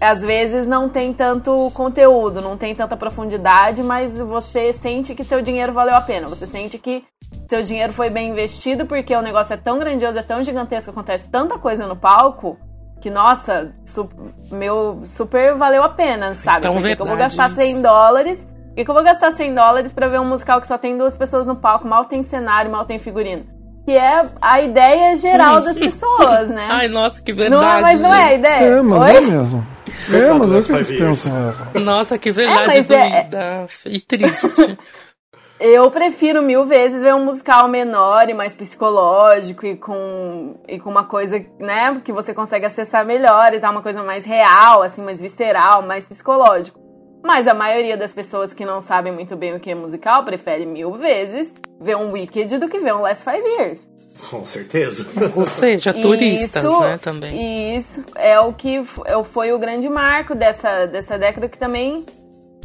[0.00, 5.42] às vezes não tem tanto conteúdo, não tem tanta profundidade, mas você sente que seu
[5.42, 6.28] dinheiro valeu a pena.
[6.28, 7.04] Você sente que
[7.48, 11.28] seu dinheiro foi bem investido porque o negócio é tão grandioso, é tão gigantesco, acontece
[11.28, 12.56] tanta coisa no palco
[13.00, 14.08] que, nossa, su
[14.50, 16.66] meu super valeu a pena, sabe?
[16.66, 20.06] Então, porque eu vou gastar 100 dólares que, que eu vou gastar 100 dólares pra
[20.06, 22.96] ver um musical que só tem duas pessoas no palco, mal tem cenário, mal tem
[22.96, 23.44] figurino?
[23.88, 26.62] Que é a ideia geral das pessoas, né?
[26.68, 27.64] Ai, nossa, que verdade.
[27.64, 28.64] Não é, mas não é a ideia?
[28.66, 29.16] É, mas Oi?
[29.16, 29.66] é mesmo.
[30.12, 31.80] É, mas é o que eles pensam mesmo.
[31.86, 34.78] Nossa, que verdade É, é- doida e triste.
[35.58, 40.90] Eu prefiro mil vezes ver um musical menor e mais psicológico e com, e com
[40.90, 45.00] uma coisa, né, que você consegue acessar melhor e tal, uma coisa mais real, assim,
[45.00, 46.78] mais visceral, mais psicológico.
[47.22, 50.64] Mas a maioria das pessoas que não sabem muito bem o que é musical prefere
[50.64, 53.90] mil vezes ver um Wicked do que ver um Last Five Years.
[54.30, 55.06] Com certeza.
[55.36, 57.76] Ou seja, turistas, Isso- né, também.
[57.76, 62.04] Isso é o que é o- foi o grande marco dessa, dessa década que também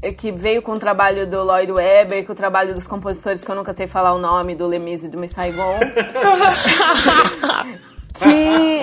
[0.01, 3.49] é, que veio com o trabalho do Lloyd Webber, com o trabalho dos compositores que
[3.49, 5.79] eu nunca sei falar o nome, do Lemise e do Miss Saigon.
[8.19, 8.81] que,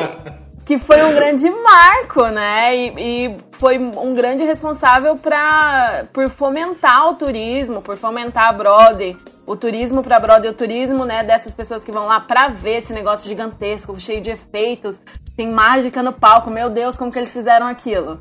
[0.71, 2.77] que foi um grande marco, né?
[2.77, 9.17] E, e foi um grande responsável pra, por fomentar o turismo, por fomentar a Broadway.
[9.45, 12.93] O turismo pra Broadway, o turismo, né, dessas pessoas que vão lá pra ver esse
[12.93, 15.01] negócio gigantesco, cheio de efeitos,
[15.37, 18.21] tem mágica no palco, meu Deus, como que eles fizeram aquilo?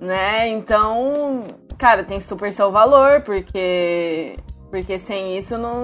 [0.00, 0.48] Né?
[0.48, 1.44] Então,
[1.76, 4.38] cara, tem super seu valor, porque
[4.72, 5.80] porque sem isso não,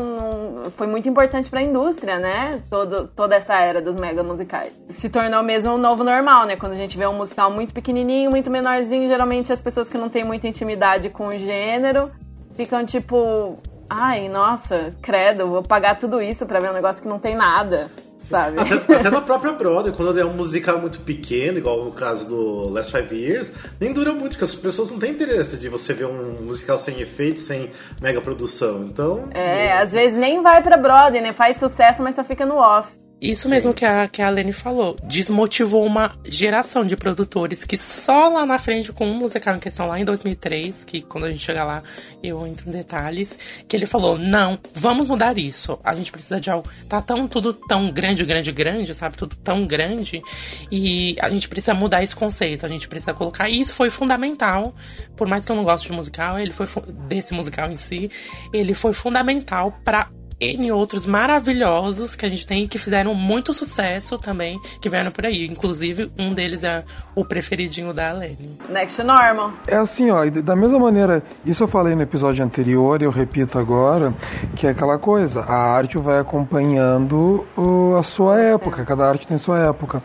[0.62, 2.62] não- foi muito importante pra indústria, né?
[2.70, 4.72] Todo, toda essa era dos mega musicais.
[4.88, 6.56] Se tornou mesmo um novo normal, né?
[6.56, 10.08] Quando a gente vê um musical muito pequenininho, muito menorzinho, geralmente as pessoas que não
[10.08, 12.10] têm muita intimidade com o gênero
[12.54, 13.58] ficam tipo,
[13.90, 17.88] ai, nossa, credo, vou pagar tudo isso pra ver um negócio que não tem nada,
[18.18, 18.58] sabe?
[18.60, 22.68] Até, até na própria Broadway, quando é um musical muito pequeno, igual no caso do
[22.68, 26.06] Last Five Years, nem dura muito, porque as pessoas não têm interesse de você ver
[26.06, 28.84] um musical sem efeitos, sem mega produção.
[28.84, 29.28] Então.
[29.32, 31.32] É, às vezes nem vai pra Broadway, né?
[31.32, 33.07] Faz sucesso, mas só fica no off.
[33.20, 34.96] Isso mesmo que a, que a Lene falou.
[35.02, 39.88] Desmotivou uma geração de produtores que só lá na frente, com um musical em questão
[39.88, 41.82] lá em 2003, que quando a gente chegar lá
[42.22, 45.78] eu entro em detalhes, que ele falou: não, vamos mudar isso.
[45.82, 46.68] A gente precisa de algo.
[46.88, 49.16] Tá tão, tudo tão grande, grande, grande, sabe?
[49.16, 50.22] Tudo tão grande.
[50.70, 52.64] E a gente precisa mudar esse conceito.
[52.64, 53.48] A gente precisa colocar.
[53.48, 54.74] E isso foi fundamental.
[55.16, 56.66] Por mais que eu não goste de musical, ele foi
[57.08, 58.10] desse musical em si,
[58.52, 60.08] ele foi fundamental pra
[60.40, 65.10] N outros maravilhosos que a gente tem e que fizeram muito sucesso também, que vieram
[65.10, 65.46] por aí.
[65.46, 68.56] Inclusive, um deles é o preferidinho da Lene.
[68.68, 69.52] Next normal.
[69.66, 73.58] É assim, ó, e da mesma maneira, isso eu falei no episódio anterior, eu repito
[73.58, 74.14] agora,
[74.54, 79.38] que é aquela coisa, a arte vai acompanhando o- a sua época, cada arte tem
[79.38, 80.02] sua época.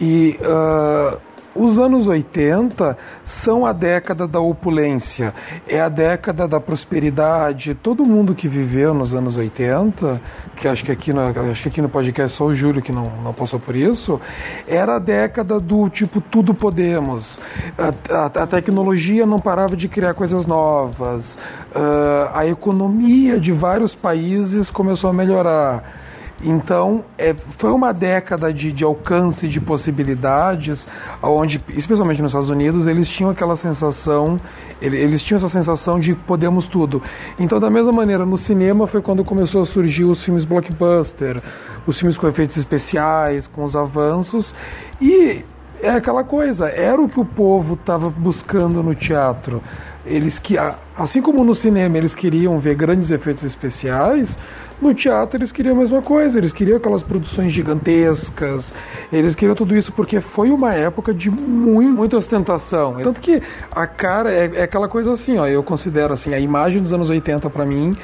[0.00, 1.18] E ah,
[1.58, 5.34] os anos 80 são a década da opulência,
[5.66, 7.74] é a década da prosperidade.
[7.74, 10.20] Todo mundo que viveu nos anos 80,
[10.56, 13.10] que acho que aqui no, acho que aqui no podcast só o Júlio que não,
[13.22, 14.20] não passou por isso,
[14.66, 17.38] era a década do tipo tudo podemos.
[17.76, 21.38] A, a- a tecnologia não parava de criar coisas novas.
[21.74, 26.07] ah, a economia de vários países começou a melhorar.
[26.42, 30.86] Então, é, foi uma década de, de alcance de possibilidades,
[31.20, 34.38] onde, especialmente nos Estados Unidos, eles tinham aquela sensação,
[34.80, 37.02] ele- eles tinham essa sensação de podemos tudo.
[37.40, 41.42] Então, da mesma maneira, no cinema foi quando começou a surgir os filmes blockbuster,
[41.86, 44.54] os filmes com efeitos especiais, com os avanços,
[45.00, 45.44] e
[45.82, 49.62] é aquela coisa, era o que o povo estava buscando no teatro.
[50.08, 50.56] Eles que,
[50.96, 54.38] assim como no cinema eles queriam ver grandes efeitos especiais,
[54.80, 58.72] no teatro eles queriam a mesma coisa, eles queriam aquelas produções gigantescas,
[59.12, 62.96] eles queriam tudo isso porque foi uma época de muito, muita ostentação.
[63.02, 66.82] Tanto que a cara é, é aquela coisa assim, ó, eu considero assim, a imagem
[66.82, 67.96] dos anos 80 para mim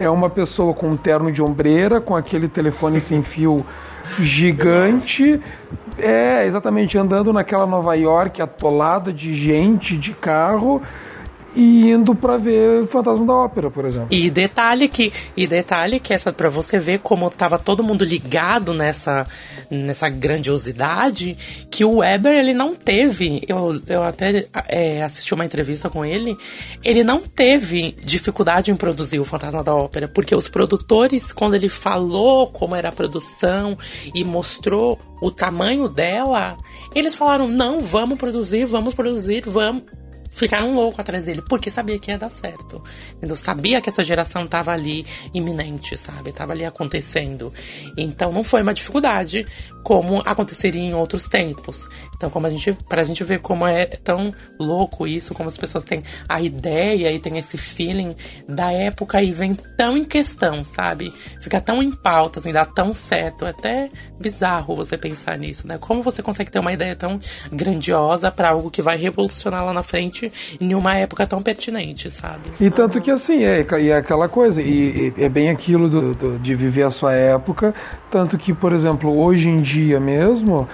[0.00, 3.64] é uma pessoa com um terno de ombreira, com aquele telefone sem fio
[4.18, 5.40] gigante.
[5.98, 10.82] É, exatamente, andando naquela Nova York atolada de gente, de carro,
[11.54, 14.08] e indo pra ver Fantasma da Ópera, por exemplo.
[14.10, 18.72] E detalhe que, e detalhe que essa para você ver como tava todo mundo ligado
[18.72, 19.26] nessa
[19.70, 21.36] nessa grandiosidade,
[21.70, 26.36] que o Weber ele não teve, eu, eu até é, assisti uma entrevista com ele,
[26.84, 31.68] ele não teve dificuldade em produzir o Fantasma da Ópera, porque os produtores quando ele
[31.68, 33.76] falou como era a produção
[34.14, 36.58] e mostrou o tamanho dela,
[36.94, 39.84] eles falaram não, vamos produzir, vamos produzir, vamos
[40.32, 42.82] ficaram loucos atrás dele, porque sabia que ia dar certo.
[43.16, 43.36] Entendeu?
[43.36, 46.32] Sabia que essa geração tava ali iminente, sabe?
[46.32, 47.52] Tava ali acontecendo.
[47.96, 49.46] Então não foi uma dificuldade
[49.82, 51.88] como aconteceria em outros tempos.
[52.14, 55.84] Então, como a gente, pra gente ver como é tão louco isso, como as pessoas
[55.84, 58.14] têm a ideia e têm esse feeling
[58.48, 61.12] da época e vem tão em questão, sabe?
[61.40, 63.44] Fica tão em pauta, assim, dá tão certo.
[63.44, 63.90] É até
[64.20, 65.78] bizarro você pensar nisso, né?
[65.78, 67.20] Como você consegue ter uma ideia tão
[67.52, 70.21] grandiosa pra algo que vai revolucionar lá na frente
[70.60, 72.50] em uma época tão pertinente, sabe?
[72.60, 76.54] E tanto que assim, é, é aquela coisa, e é bem aquilo do, do- de
[76.54, 77.74] viver a sua época,
[78.10, 80.68] tanto que, por exemplo, hoje em dia mesmo,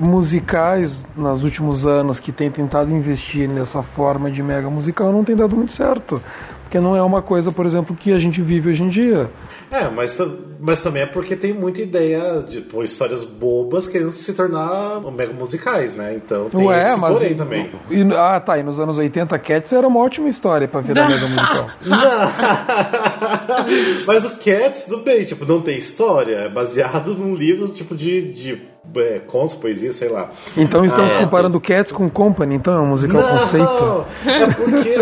[0.00, 5.34] musicais nos últimos anos que têm tentado investir nessa forma de mega musical não tem
[5.34, 6.22] dado muito certo.
[6.70, 9.28] Porque não é uma coisa, por exemplo, que a gente vive hoje em dia.
[9.72, 10.16] É, mas,
[10.60, 15.32] mas também é porque tem muita ideia de pô, histórias bobas querendo se tornar mega
[15.32, 16.14] musicais, né?
[16.14, 17.72] Então tem Ué, esse mas porém também.
[17.90, 18.56] E, ah, tá.
[18.56, 21.66] E nos anos 80, Cats era uma ótima história pra virar mega musical.
[24.06, 28.30] mas o Cats, tudo bem, tipo, não tem história, é baseado num livro tipo de,
[28.30, 30.30] de é, contos, poesia, sei lá.
[30.56, 33.64] Então estamos Ah, comparando Cats com Company, então é um musical conceito.
[33.64, 34.94] Não, é porque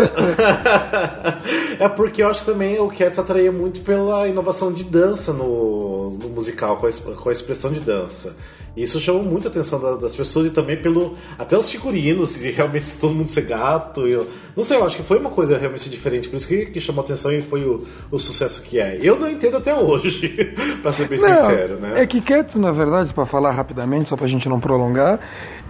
[1.83, 6.11] é porque eu acho que também o Cats atraía muito pela inovação de dança no,
[6.11, 8.35] no musical, com a, com a expressão de dança.
[8.75, 12.51] E Isso chamou muita atenção da- das pessoas e também pelo até os figurinos de
[12.51, 14.07] realmente todo mundo ser gato.
[14.07, 16.79] Eu, não sei, eu acho que foi uma coisa realmente diferente, por isso que, que
[16.79, 18.97] chamou atenção e foi o, o sucesso que é.
[19.01, 20.29] Eu não entendo até hoje,
[20.81, 22.01] pra ser bem Não, sincero, né?
[22.01, 25.19] É que Cats, na verdade, para falar rapidamente, só pra gente não prolongar,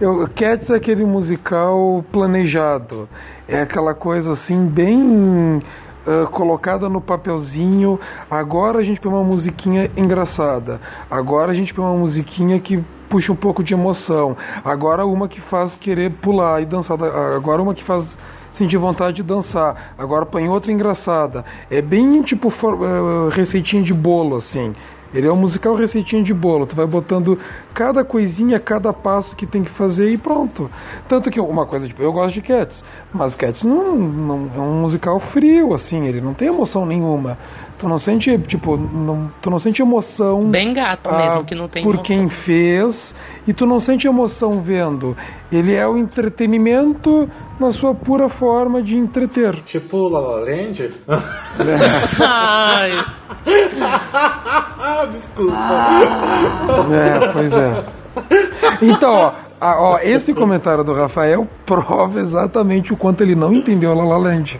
[0.00, 3.08] eu, Cats é aquele musical planejado.
[3.48, 5.60] É aquela coisa assim, bem
[6.06, 7.98] ah, colocada no papelzinho.
[8.30, 10.80] Agora a gente põe uma musiquinha engraçada.
[11.10, 14.36] Agora a gente põe uma musiquinha que puxa um pouco de emoção.
[14.64, 16.98] Agora uma que faz querer pular e dançar.
[17.02, 18.18] Agora uma que faz
[18.50, 19.94] sentir vontade de dançar.
[19.96, 21.44] Agora põe outra engraçada.
[21.70, 24.74] É bem tipo eh, receitinha de bolo, assim.
[25.12, 26.66] Ele é um musical receitinha de bolo.
[26.66, 27.38] Tu vai botando
[27.74, 30.70] cada coisinha, cada passo que tem que fazer e pronto.
[31.08, 34.80] Tanto que uma coisa, tipo, eu gosto de Cats, mas Cats não, não é um
[34.82, 36.06] musical frio, assim.
[36.06, 37.36] Ele não tem emoção nenhuma.
[37.78, 41.66] Tu não sente, tipo, não, tu não sente emoção Bem gato ah, mesmo, que não
[41.66, 42.04] tem por emoção.
[42.04, 43.14] quem fez
[43.46, 45.16] e tu não sente emoção vendo.
[45.50, 47.26] Ele é o entretenimento
[47.58, 49.62] na sua pura forma de entreter.
[49.62, 50.90] Tipo La La Land?
[52.20, 52.92] Ai,
[55.06, 55.56] Desculpa.
[56.92, 57.84] É, pois é.
[58.82, 63.94] Então, ó, a- ó, esse comentário do Rafael prova exatamente o quanto ele não entendeu
[63.94, 64.58] La La Land.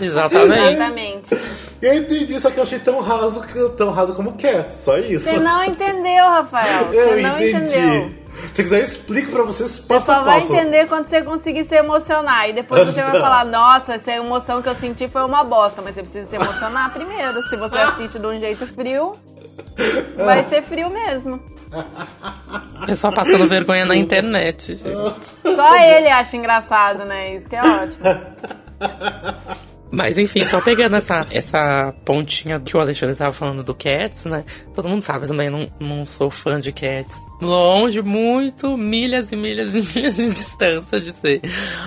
[0.00, 0.72] exatamente.
[0.74, 1.38] Exatamente.
[1.82, 3.42] Eu entendi, só que eu achei tão raso,
[3.76, 5.28] tão raso como Cats, só isso.
[5.30, 6.86] Você não entendeu, Rafael.
[6.86, 7.56] Você Eu não entendi.
[7.56, 8.10] entendeu.
[8.52, 10.52] Se quiser, eu explico pra vocês passo Só a vai passo.
[10.54, 12.48] entender quando você conseguir se emocionar.
[12.48, 15.80] E depois você vai falar, nossa, essa emoção que eu senti foi uma bosta.
[15.82, 17.42] Mas você precisa se emocionar primeiro.
[17.48, 19.16] Se você assiste de um jeito frio,
[20.16, 21.40] vai ser frio mesmo.
[22.86, 24.74] Pessoal passando vergonha na internet.
[24.76, 25.54] gente.
[25.54, 27.34] Só ele acha engraçado, né?
[27.34, 28.04] Isso que é ótimo.
[29.90, 34.44] Mas enfim, só pegando essa, essa pontinha que o Alexandre estava falando do Cats, né?
[34.74, 37.16] Todo mundo sabe, também não, não sou fã de Cats.
[37.40, 41.40] Longe, muito, milhas e milhas e milhas de distância de ser.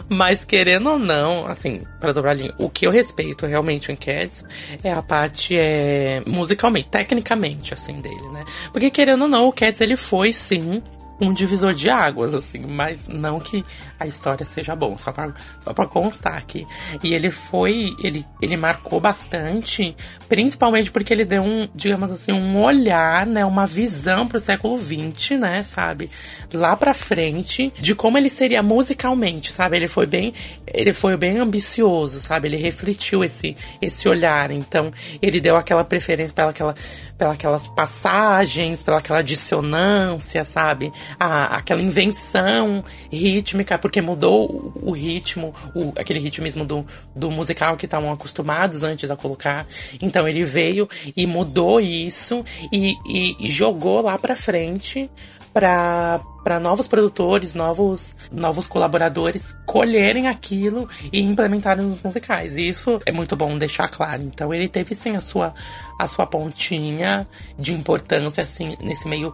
[0.08, 3.96] Mas querendo ou não, assim, pra dobrar a linha, o que eu respeito realmente em
[3.96, 4.46] Cats
[4.84, 8.46] é a parte é, musicalmente, tecnicamente, assim, dele, né?
[8.72, 10.82] Porque querendo ou não, o Cats ele foi sim
[11.22, 13.64] um divisor de águas, assim, mas não que
[14.00, 16.66] a história seja bom, só pra, só pra constar aqui.
[17.04, 19.96] E ele foi, ele, ele marcou bastante,
[20.28, 25.38] principalmente porque ele deu um, digamos assim, um olhar, né, uma visão pro século XX,
[25.40, 26.10] né, sabe?
[26.54, 29.78] Lá pra frente, de como ele seria musicalmente, sabe?
[29.78, 30.34] Ele foi bem,
[30.68, 32.48] ele foi bem ambicioso, sabe?
[32.48, 34.92] Ele refletiu esse, esse olhar, então
[35.22, 36.76] ele deu aquela preferência pela aquela,
[37.20, 40.92] pela aquelas passagens, pela aquela dissonância, sabe?
[41.20, 47.76] A, aquela invenção rítmica, porque mudou o, o ritmo, o, aquele ritmismo do, do musical
[47.76, 49.68] que estavam acostumados antes a colocar.
[50.02, 55.12] Então ele veio e mudou isso e, e- e jogou lá pra frente
[55.54, 62.58] para novos produtores, novos novos colaboradores colherem aquilo e implementarem nos musicais.
[62.58, 64.22] E isso é muito bom deixar claro.
[64.24, 65.54] Então ele teve sim a sua
[66.00, 67.28] a sua pontinha
[67.58, 69.34] de importância assim nesse meio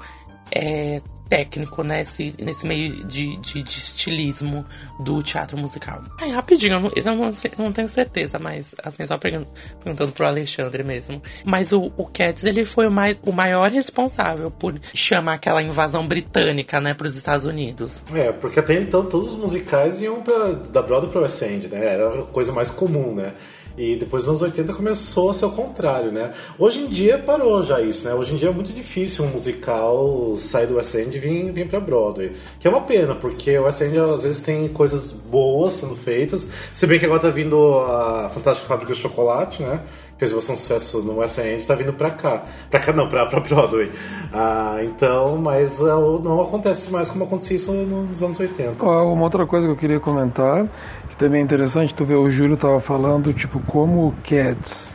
[0.51, 2.01] é, técnico, né?
[2.01, 4.65] Esse, nesse meio de, de, de estilismo
[4.99, 6.03] do teatro musical.
[6.21, 9.45] Aí, rapidinho, eu não, eu não, tenho certeza, mas assim, só pergun-
[9.83, 11.21] perguntando pro Alexandre mesmo.
[11.45, 16.07] Mas o, o Cats, ele foi o, mai, o maior responsável por chamar aquela invasão
[16.07, 18.03] britânica, né, pros Estados Unidos.
[18.13, 21.85] É, porque até então todos os musicais iam pra, da Broadway pra West End, né?
[21.85, 23.33] Era a coisa mais comum, né?
[23.77, 26.31] E depois nos anos 80 começou a ser o contrário, né?
[26.57, 28.13] Hoje em dia parou já isso, né?
[28.13, 31.67] Hoje em dia é muito difícil um musical sair do West End e vir, vir
[31.67, 32.31] pra Broadway.
[32.59, 36.47] Que é uma pena, porque o West End às vezes tem coisas boas sendo feitas.
[36.73, 39.81] Se bem que agora tá vindo a Fantástica Fábrica de Chocolate, né?
[40.17, 42.43] fez bastante sucesso no West End, tá vindo pra cá.
[42.69, 43.91] Pra cá não, pra, pra Broadway.
[44.33, 48.85] Ah, então, mas ah, não acontece mais como acontecia isso nos anos 80.
[48.85, 50.67] Ó, Uma outra coisa que eu queria comentar,
[51.15, 54.89] que também é interessante, tu vê, o Júlio tava falando, tipo, como o Cats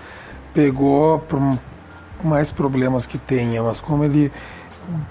[0.52, 1.40] pegou por
[2.22, 4.30] mais problemas que tenha, mas como ele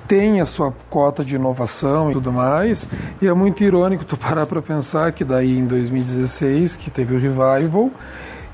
[0.07, 2.87] tem a sua cota de inovação e tudo mais,
[3.21, 7.19] e é muito irônico tu parar para pensar que daí em 2016, que teve o
[7.19, 7.89] revival,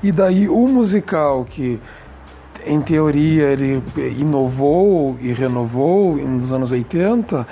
[0.02, 1.80] E daí o musical que
[2.66, 3.82] em teoria ele
[4.18, 7.46] inovou e renovou nos anos 80,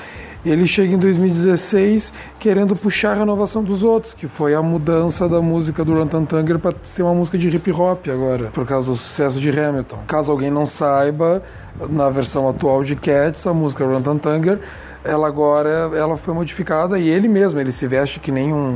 [0.45, 5.41] ele chega em 2016 querendo puxar a renovação dos outros, que foi a mudança da
[5.41, 9.41] música do Rantantanger para ser uma música de hip hop agora, por causa do sucesso
[9.41, 10.01] de Hamilton.
[10.07, 11.43] Caso alguém não saiba,
[11.89, 14.61] na versão atual de Cats, a música Rantantanger,
[15.03, 18.75] ela agora ela foi modificada e ele mesmo, ele se veste que nem um,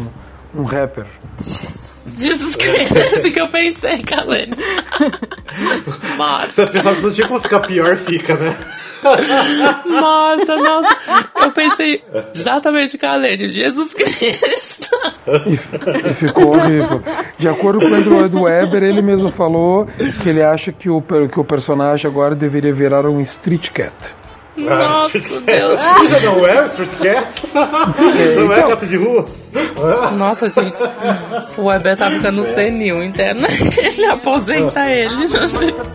[0.54, 1.06] um rapper.
[1.36, 4.56] Jesus Cristo, que eu pensei, Kalene.
[6.52, 8.56] Você pensava que não tinha como ficar pior, fica, né?
[9.86, 10.96] Morta, nossa.
[11.42, 12.02] Eu pensei
[12.34, 14.88] exatamente, Kalene, Jesus Cristo.
[15.46, 17.02] E, e ficou horrível.
[17.38, 19.86] De acordo com o Andrew Weber, ele mesmo falou
[20.22, 23.92] que ele acha que o, que o personagem agora deveria virar um street cat.
[24.58, 25.80] Nossa, Deus.
[26.04, 27.42] Isso não é Street Cat?
[27.54, 28.68] Não é então.
[28.68, 29.26] gato de rua?
[30.16, 30.82] Nossa, gente.
[31.56, 33.46] O Weber tá ficando senil interno.
[33.78, 35.28] Ele aposenta ele.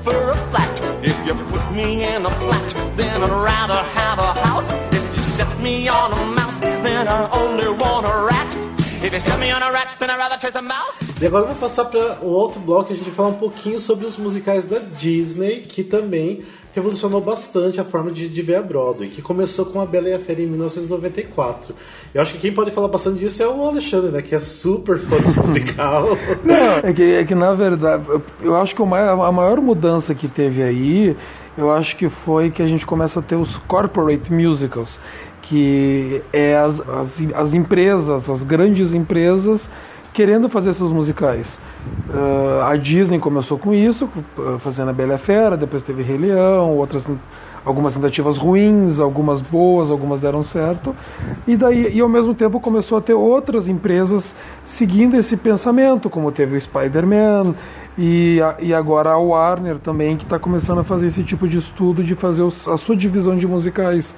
[0.03, 0.81] for a flat.
[1.03, 4.71] If you put me in a flat, then I'd rather have a house.
[4.91, 8.55] If you set me on a mouse, then I only want a rat.
[9.03, 11.03] If you set me on a rat, then I'd rather chase a mouse.
[11.21, 13.79] E agora vamos passar para o outro bloco e a gente vai falar um pouquinho
[13.79, 16.43] sobre os musicais da Disney, que também
[16.73, 20.13] revolucionou bastante a forma de, de ver a Broadway, que começou com A Bela e
[20.13, 21.75] a Fera em 1994.
[22.13, 24.97] Eu acho que quem pode falar bastante disso é o Alexandre, né, que é super
[24.97, 26.07] fã desse musical.
[26.83, 28.03] É que, é que na verdade,
[28.41, 28.85] eu- acho que a
[29.31, 31.15] maior mudança que teve aí,
[31.57, 34.99] eu acho que foi que a gente começa a ter os corporate musicals,
[35.43, 39.69] que é as, as, as empresas, as grandes empresas
[40.13, 41.59] querendo fazer seus musicais.
[42.09, 46.17] Ah, a Disney começou com isso, ah, fazendo a Bela a Fera, depois teve Rei
[46.17, 47.07] Leão, outras
[47.65, 50.93] algumas tentativas ruins, algumas boas, algumas deram certo.
[51.47, 56.31] E daí e ao mesmo tempo começou a ter outras empresas seguindo esse pensamento, como
[56.31, 57.55] teve o Spider-Man
[57.97, 61.57] e, a- e agora a Warner também que está começando a fazer esse tipo de
[61.57, 64.15] estudo de fazer os- a sua divisão de musicais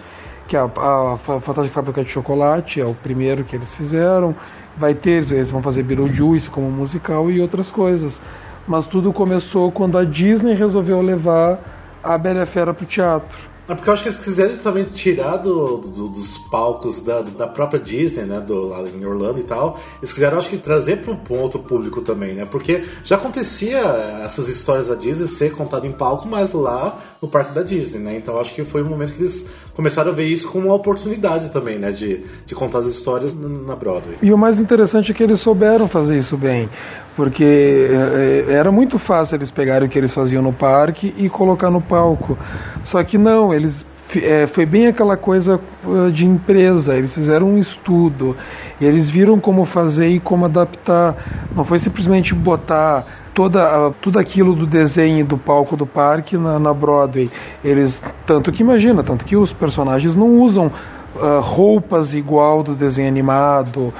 [0.47, 4.36] que é a, a Fa- Fantástica Fábrica de Chocolate é o primeiro que eles fizeram.
[4.78, 8.22] Vai ter, eles vão fazer Beetlejuice como musical e outras coisas.
[8.68, 11.60] Mas tudo começou quando a Disney resolveu levar
[12.04, 13.55] a Bela Fera pro teatro.
[13.68, 17.47] É porque eu acho que eles quiseram também tirar do, do- dos palcos da, da
[17.47, 18.39] própria Disney, né?
[18.39, 19.80] Do, lá em Orlando e tal.
[19.99, 22.45] Eles quiseram, acho que, trazer para um outro público também, né?
[22.45, 23.80] Porque já acontecia
[24.24, 28.16] essas histórias da Disney ser contada em palco, mas lá no parque da Disney, né?
[28.18, 29.43] Então acho que foi um momento que eles
[29.74, 31.91] começaram a ver isso como uma oportunidade também, né?
[31.91, 34.16] De, de contar as histórias na Broadway.
[34.22, 36.70] E o mais interessante é que eles souberam fazer isso bem,
[37.16, 37.43] porque
[37.89, 41.70] é, é, era muito fácil eles pegarem o que eles faziam no parque e colocar
[41.70, 42.38] no palco.
[42.84, 43.86] Só que não, eles
[44.16, 46.95] é, foi bem aquela coisa uh, de empresa.
[46.95, 48.36] Eles fizeram um estudo,
[48.80, 51.16] eles viram como fazer e como adaptar.
[51.55, 56.74] Não foi simplesmente botar toda tudo aquilo do desenho do palco do parque na, na
[56.74, 57.30] Broadway.
[57.63, 60.72] Eles tanto que imagina, tanto que os personagens não usam
[61.20, 63.93] ah, roupas igual do desenho animado.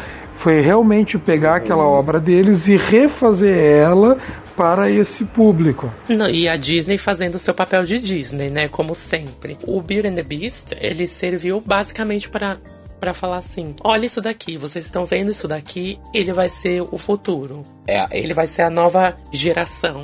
[0.46, 4.20] Foi realmente pegar aquela obra deles e refazer ela
[4.56, 5.91] para esse público.
[6.08, 8.68] Não, e a Disney fazendo o seu papel de Disney, né?
[8.68, 9.58] Como sempre.
[9.64, 12.58] O Beauty and the Beast, ele serviu basicamente para
[13.00, 16.98] para falar assim: olha isso daqui, vocês estão vendo isso daqui, ele vai ser o
[17.00, 17.64] futuro.
[17.88, 20.04] É, ele vai ser a nova geração.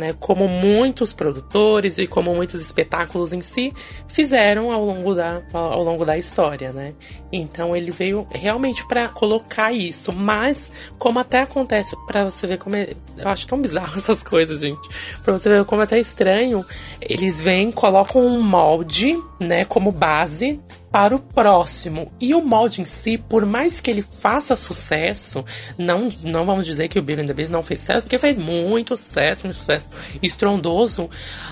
[0.00, 3.70] Né, como muitos produtores e como muitos espetáculos em si
[4.08, 6.94] fizeram ao longo da, ao longo da história, né?
[7.30, 12.76] Então ele veio realmente para colocar isso, mas como até acontece para você ver como
[12.76, 14.88] é, eu acho tão bizarro essas coisas, gente.
[15.22, 16.64] Para você ver como é até estranho,
[17.02, 20.58] eles vêm, colocam um molde, né, como base
[20.90, 22.10] para o próximo.
[22.20, 25.44] E o molde em si, por mais que ele faça sucesso,
[25.78, 28.96] não, não vamos dizer que o and the Beast não fez sucesso, porque fez muito
[28.96, 29.86] sucesso, muito sucesso
[30.22, 31.08] estrondoso,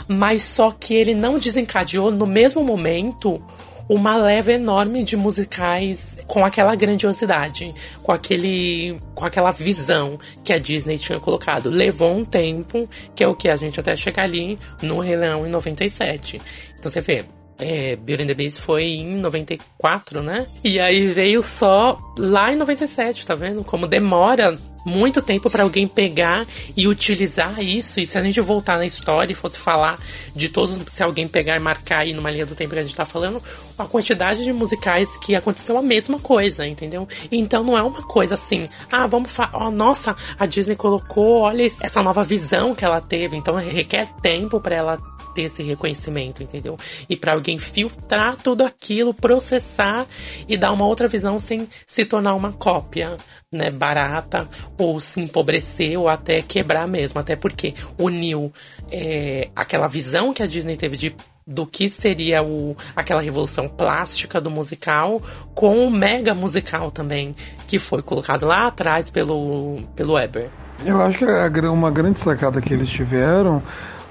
[0.07, 3.43] mas só que ele não desencadeou no mesmo momento
[3.89, 10.59] uma leva enorme de musicais com aquela grandiosidade, com aquele com aquela visão que a
[10.59, 11.71] Disney tinha colocado.
[11.71, 15.47] Levou um tempo, que é o que a gente até chegar ali no Rei Leão
[15.47, 16.41] em 97.
[16.79, 17.25] Então você vê,
[17.59, 20.47] é, Beauty and the Beast foi em 94, né?
[20.63, 23.65] E aí veio só lá em 97, tá vendo?
[23.65, 24.57] Como demora
[24.89, 28.01] muito tempo para alguém pegar e utilizar isso.
[28.01, 29.99] E se a gente voltar na história e fosse falar
[30.35, 32.97] de todos, se alguém pegar e marcar aí numa linha do tempo que a gente
[32.97, 33.43] tá falando,
[33.79, 37.07] a quantidade de musicais que aconteceu a mesma coisa, entendeu?
[37.31, 41.65] Então não é uma coisa assim, ah, vamos falar, oh, nossa, a Disney colocou, olha
[41.65, 44.99] essa nova visão que ela teve, então requer tempo para ela
[45.39, 46.77] ter esse reconhecimento, entendeu?
[47.09, 50.05] E para alguém filtrar tudo aquilo, processar
[50.49, 53.17] e dar uma outra visão sem se tornar uma cópia
[53.53, 57.19] né, barata, ou se empobrecer, ou até quebrar mesmo.
[57.19, 58.53] Até porque uniu
[58.91, 61.15] é, aquela visão que a Disney teve de
[61.49, 65.23] do que seria o, aquela revolução plástica do musical
[65.55, 67.35] com o mega musical também,
[67.67, 70.51] que foi colocado lá atrás pelo, pelo Weber.
[70.85, 71.25] Eu acho que
[71.67, 73.63] uma grande sacada que eles tiveram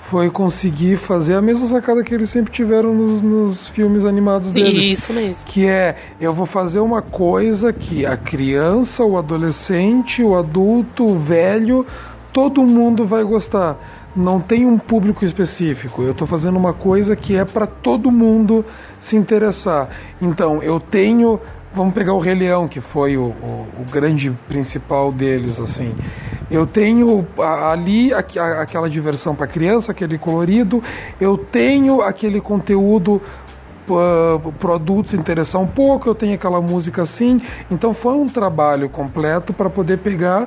[0.10, 4.86] foi conseguir fazer a mesma sacada que eles sempre tiveram nos, nos, filmes animados deles.
[5.00, 5.46] Isso mesmo.
[5.46, 11.20] Que é, eu vou fazer uma coisa que a criança, o adolescente, o adulto, o
[11.20, 11.86] velho,
[12.32, 13.78] todo mundo vai gostar.
[14.16, 16.02] Não tem um público específico.
[16.02, 18.64] Eu estou fazendo uma coisa que é para todo mundo
[19.00, 19.90] se interessar.
[20.22, 21.40] Então, eu tenho
[21.78, 25.96] vamos pegar o Rei Leão, que foi o, o, o grande principal deles, assim.
[26.50, 30.82] Eu tenho ali aquela diversão para criança, aquele colorido.
[31.22, 33.22] Eu tenho aquele conteúdo
[33.90, 37.42] Uh, produtos interessar um pouco, eu tenho aquela música assim.
[37.72, 40.46] Então foi um trabalho completo para poder pegar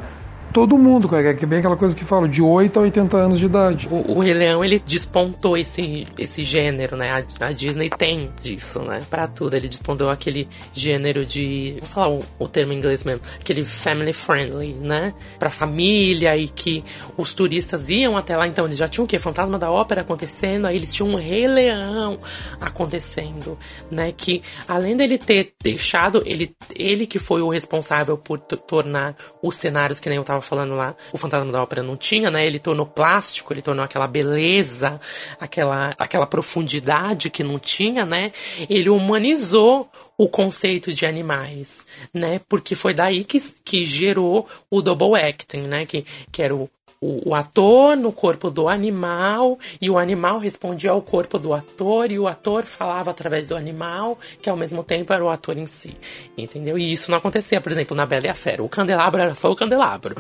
[0.53, 3.46] todo mundo, que é bem aquela coisa que falo, de 8 a 80 anos de
[3.46, 3.88] idade.
[3.90, 7.11] O, o Rei Leão, ele despontou esse, esse gênero, né?
[7.12, 9.03] A, a, Disney tem disso, né?
[9.09, 9.55] Pra tudo.
[9.55, 11.76] Ele despontou aquele gênero de.
[11.80, 13.20] Vou falar o, o termo em inglês mesmo.
[13.40, 15.14] Aquele family friendly, né?
[15.38, 16.84] Pra família e que
[17.16, 18.46] os turistas iam até lá.
[18.46, 19.18] Então eles já tinham o quê?
[19.18, 20.66] Fantasma da Ópera acontecendo.
[20.66, 22.18] Aí eles tinham um Rei Leão
[22.61, 23.59] acontecendo,
[23.90, 24.12] né?
[24.16, 30.01] Que além dele ter deixado, ele, ele que foi o responsável por tornar os cenários
[30.01, 32.45] que nem eu tava tava falando lá, o Fantasma da Ópera não tinha, né?
[32.45, 35.01] Ele tornou plástico, ele tornou aquela beleza,
[35.38, 38.32] aquela, aquela profundidade que não tinha, né?
[38.68, 42.41] Ele humanizou o conceito de animais, né?
[42.49, 45.86] Porque foi daí que, que gerou o double acting, né?
[45.86, 46.68] Que, que era o,
[47.03, 52.12] o, o, ator no corpo do animal e o animal respondia ao corpo do ator
[52.12, 55.66] e o ator falava através do animal, que ao mesmo tempo era o ator em
[55.66, 55.96] si,
[56.36, 56.76] entendeu?
[56.76, 58.62] E isso não acontecia, por exemplo, na Bela e a Fera.
[58.62, 60.14] O candelabro era só o candelabro.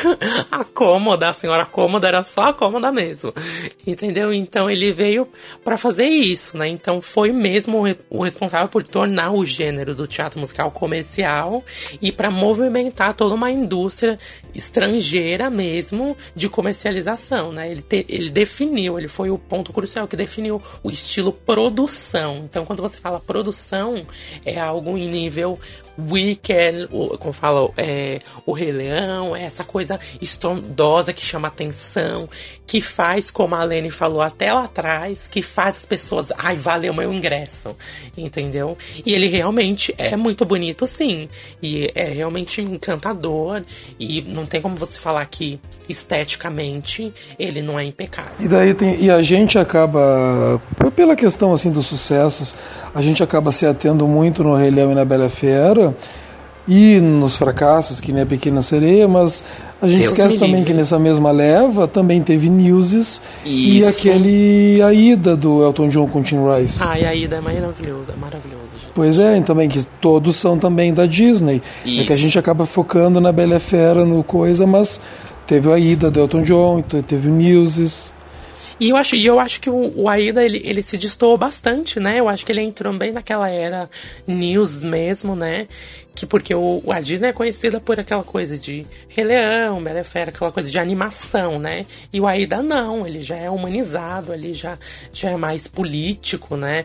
[0.52, 3.32] a cômoda, a senhora cômoda era só a cômoda mesmo,
[3.86, 4.30] entendeu?
[4.30, 5.26] Então ele veio
[5.64, 6.68] para fazer isso, né?
[6.68, 11.64] Então foi mesmo o responsável por tornar o gênero do teatro musical comercial
[12.02, 14.18] e para movimentar toda uma indústria
[14.54, 17.70] estrangeira mesmo de comercialização, né?
[17.70, 22.42] Ele, te, ele definiu, ele foi o ponto crucial que definiu o estilo produção.
[22.44, 24.06] Então, quando você fala produção,
[24.44, 25.58] é algo em nível
[25.98, 32.28] Wicked, o, como fala, é, o Rei Leão, é essa coisa estrondosa que chama atenção,
[32.66, 36.92] que faz, como a Lene falou até lá atrás, que faz as pessoas, ai, valeu
[36.92, 37.74] meu ingresso,
[38.16, 38.76] entendeu?
[39.04, 41.28] E ele realmente é muito bonito, sim,
[41.62, 43.62] e é realmente encantador,
[43.98, 48.34] e não tem como você falar que esteticamente ele não é impecável.
[48.40, 50.60] E daí tem, e a gente acaba,
[50.94, 52.54] pela questão assim dos sucessos,
[52.94, 55.85] a gente acaba se atendo muito no Rei Leão e na Bela Fera
[56.68, 59.42] e nos fracassos, que nem a Pequena Sereia, mas
[59.80, 60.72] a gente Deus esquece também livre.
[60.72, 66.38] que nessa mesma leva também teve Newses e aquele Aida do Elton John com Tim
[66.38, 66.80] Rice.
[66.82, 68.72] Ah, e a Aida é maravilhoso, é maravilhoso.
[68.72, 68.90] Gente.
[68.94, 71.62] Pois é, também que todos são também da Disney.
[71.84, 72.00] Isso.
[72.00, 75.00] É que a gente acaba focando na Bela Fera, no coisa, mas
[75.46, 78.12] teve a Aida do Elton John, teve o Newses.
[78.78, 81.98] E eu acho, e eu acho que o, o Aida ele, ele se destoou bastante,
[81.98, 82.20] né?
[82.20, 83.88] Eu acho que ele entrou bem naquela era
[84.26, 85.66] news mesmo, né?
[86.14, 90.30] Que porque o, a Disney é conhecida por aquela coisa de Rei Leão, Bela Fera,
[90.30, 91.86] aquela coisa de animação, né?
[92.12, 94.78] E o Aida não, ele já é humanizado, ele já,
[95.10, 96.84] já é mais político, né?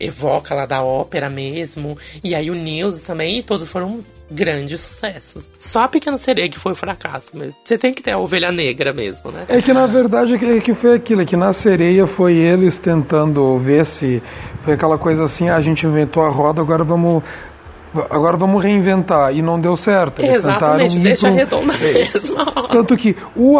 [0.00, 1.96] Evoca lá da ópera mesmo.
[2.22, 5.48] E aí o Nils também, e todos foram grandes sucessos.
[5.58, 7.32] Só a Pequena Sereia que foi um fracasso.
[7.64, 9.46] Você tem que ter a ovelha negra mesmo, né?
[9.48, 13.58] É que na verdade é que foi aquilo, é que na sereia foi eles tentando
[13.58, 14.22] ver se
[14.64, 17.22] foi aquela coisa assim, ah, a gente inventou a roda, agora vamos
[18.10, 20.20] agora vamos reinventar e não deu certo.
[20.20, 21.92] Eles Exatamente, deixa redonda é.
[21.92, 22.36] mesmo.
[22.68, 23.56] Tanto que o,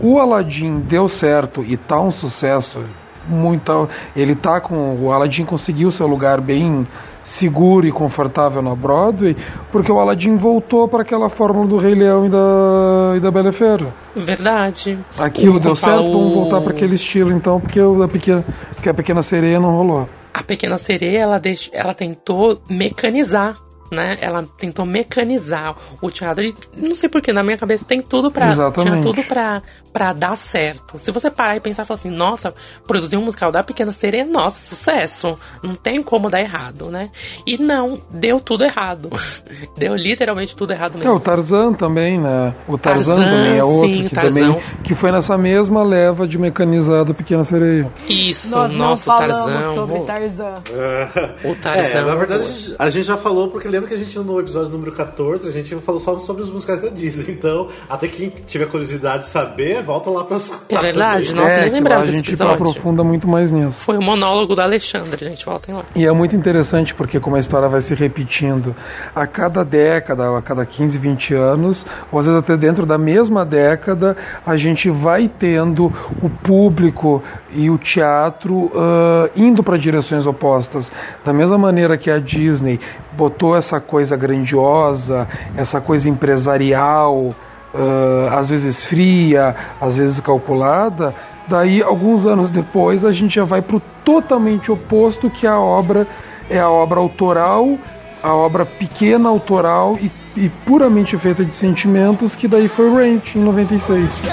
[0.00, 2.84] o Aladdin deu certo e tá um sucesso
[3.28, 3.88] muito.
[4.16, 4.94] Ele tá com.
[4.94, 6.86] O Aladdin conseguiu seu lugar bem
[7.28, 9.36] seguro e confortável na Broadway,
[9.70, 13.52] porque o Aladdin voltou para aquela fórmula do Rei Leão e da, e da Bela
[13.52, 13.92] Fera.
[14.16, 14.98] Verdade.
[15.18, 16.12] Aquilo o, deu certo, o...
[16.12, 20.08] vamos voltar para aquele estilo então, porque a, pequena, porque a Pequena Sereia não rolou.
[20.32, 21.68] A Pequena Sereia, ela, deix...
[21.72, 23.56] ela tentou mecanizar
[23.90, 24.18] né?
[24.20, 26.44] Ela tentou mecanizar o teatro.
[26.44, 28.50] E não sei porquê, na minha cabeça tem tudo pra.
[28.50, 28.90] Exatamente.
[28.90, 29.62] Tinha tudo pra,
[29.92, 30.98] pra dar certo.
[30.98, 32.54] Se você parar e pensar e falar assim, nossa,
[32.86, 35.38] produzir um musical da Pequena Sereia, nossa, sucesso.
[35.62, 37.10] Não tem como dar errado, né?
[37.46, 39.10] E não, deu tudo errado.
[39.76, 41.12] deu literalmente tudo errado mesmo.
[41.12, 42.54] É, o Tarzan também, né?
[42.66, 44.40] O Tarzan, Tarzan, também é outro sim, que o Tarzan.
[44.40, 47.90] também que foi nessa mesma leva de mecanizado Pequena Sereia.
[48.08, 49.74] Isso, Nós não nossa, o falamos Tarzan.
[49.74, 50.54] sobre oh, Tarzan.
[51.44, 51.98] O Tarzan.
[51.98, 54.92] É, na verdade, a gente já falou, porque lembra que a gente no episódio número
[54.92, 57.38] 14, a gente falou só sobre os musicais da Disney.
[57.38, 60.36] Então, até quem tiver curiosidade de saber, volta lá pra
[60.68, 61.42] É verdade, também.
[61.42, 62.54] Nossa, é, nem lembrava lá a desse gente episódio.
[62.54, 63.72] aprofunda muito mais nisso.
[63.72, 65.46] Foi o monólogo do Alexandre, gente.
[65.46, 65.82] Voltem lá.
[65.96, 68.76] E é muito interessante porque como a história vai se repetindo
[69.14, 73.46] a cada década, a cada 15, 20 anos, ou às vezes até dentro da mesma
[73.46, 74.14] década,
[74.46, 75.86] a gente vai tendo
[76.22, 77.22] o público
[77.54, 80.92] e o teatro ah, indo para direções opostas.
[81.24, 82.78] Da mesma maneira que a Disney
[83.16, 85.26] botou essa coisa grandiosa,
[85.56, 87.34] essa coisa empresarial,
[87.74, 91.14] ah, às vezes fria, às vezes calculada,
[91.48, 96.06] Daí, alguns anos depois, a gente já vai para o totalmente oposto, que a obra
[96.50, 97.78] é a obra autoral,
[98.22, 103.40] a obra pequena autoral e, e puramente feita de sentimentos, que daí foi Ranch em
[103.40, 104.24] 96.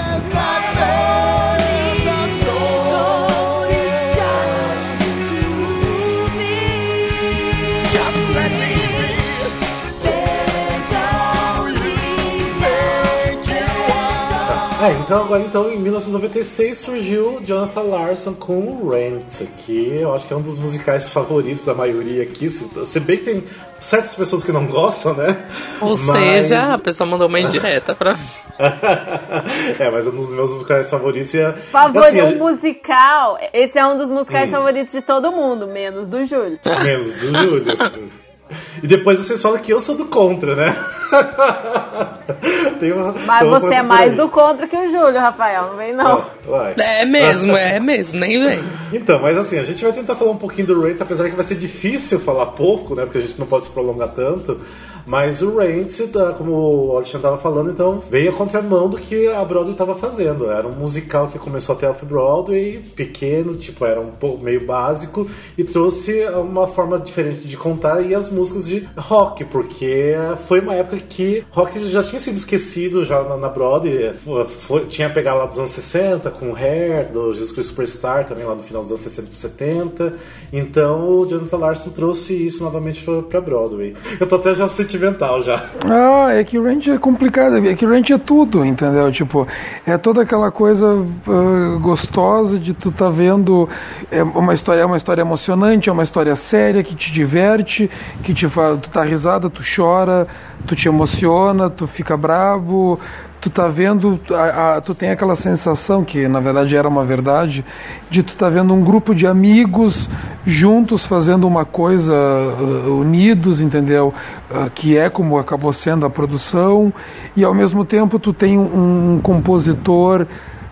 [14.86, 20.32] É, então agora então em 1996 surgiu Jonathan Larson com Rent, que eu acho que
[20.32, 22.48] é um dos musicais favoritos da maioria aqui.
[22.48, 23.44] Se, se bem que tem
[23.80, 25.36] certas pessoas que não gostam, né?
[25.80, 28.16] Ou Mas- seja, a pessoa mandou uma indireta pra.
[29.78, 31.34] é, mas é um dos meus musicais favoritos.
[31.34, 33.38] E, é- Favorito assim, um gente- musical.
[33.52, 34.52] Esse é um dos musicais Hum.
[34.52, 36.58] favoritos de todo mundo, menos do Júlio.
[36.84, 37.64] Menos do Júlio.
[38.82, 40.76] E depois vocês falam que eu sou do contra, né?
[42.78, 45.68] Tem uma- Mas uma você é mais do contra que o Júlio, Rafael.
[45.70, 46.24] Não vem, não.
[46.46, 46.74] Vai.
[46.78, 48.60] É mesmo, é mesmo, nem vem.
[48.92, 51.44] Então, mas assim, a gente vai tentar falar um pouquinho do Rent, apesar que vai
[51.44, 53.02] ser difícil falar pouco, né?
[53.04, 54.60] Porque a gente não pode se prolongar tanto.
[55.06, 59.28] Mas o Rent, tá, como o Alexandre estava falando, então veio a contramão do que
[59.28, 60.50] a Broadway estava fazendo.
[60.50, 65.62] Era um musical que começou até off-Broadway, pequeno, tipo, era um pouco meio básico, e
[65.62, 70.14] trouxe uma forma diferente de contar e as músicas de rock, porque
[70.48, 74.12] foi uma época que rock já tinha sido esquecido já na, na Broadway.
[74.58, 78.54] Foi- tinha pegado lá dos anos 60, com Hair, do Jesus Christ Superstar, também lá
[78.56, 80.14] no final dos anos 60 e 70.
[80.52, 83.94] Então o Jonathan Larson trouxe isso novamente pra, pra Broadway.
[84.18, 84.66] Eu tô até já
[84.96, 85.62] sentimental já.
[85.84, 89.10] Ah, é que Ranch é complicado, é que Ranch é tudo, entendeu?
[89.12, 89.46] Tipo,
[89.86, 90.86] é toda aquela coisa
[91.28, 93.68] ah, gostosa de tu tá vendo
[94.10, 97.90] é uma história, é uma história emocionante, é uma história séria que te diverte,
[98.22, 100.26] que te faz, tu tá risada, tu chora,
[100.66, 102.98] tu te emociona, tu fica bravo,
[103.40, 107.64] tu tá vendo, a, a- tu tem aquela sensação que na verdade era uma verdade,
[108.10, 110.08] de tu tá vendo um grupo de amigos
[110.44, 114.12] juntos fazendo uma coisa uh, unidos, entendeu?
[114.50, 116.92] Uh, que é como acabou sendo a produção
[117.36, 120.26] e ao mesmo tempo tu tem um, um compositor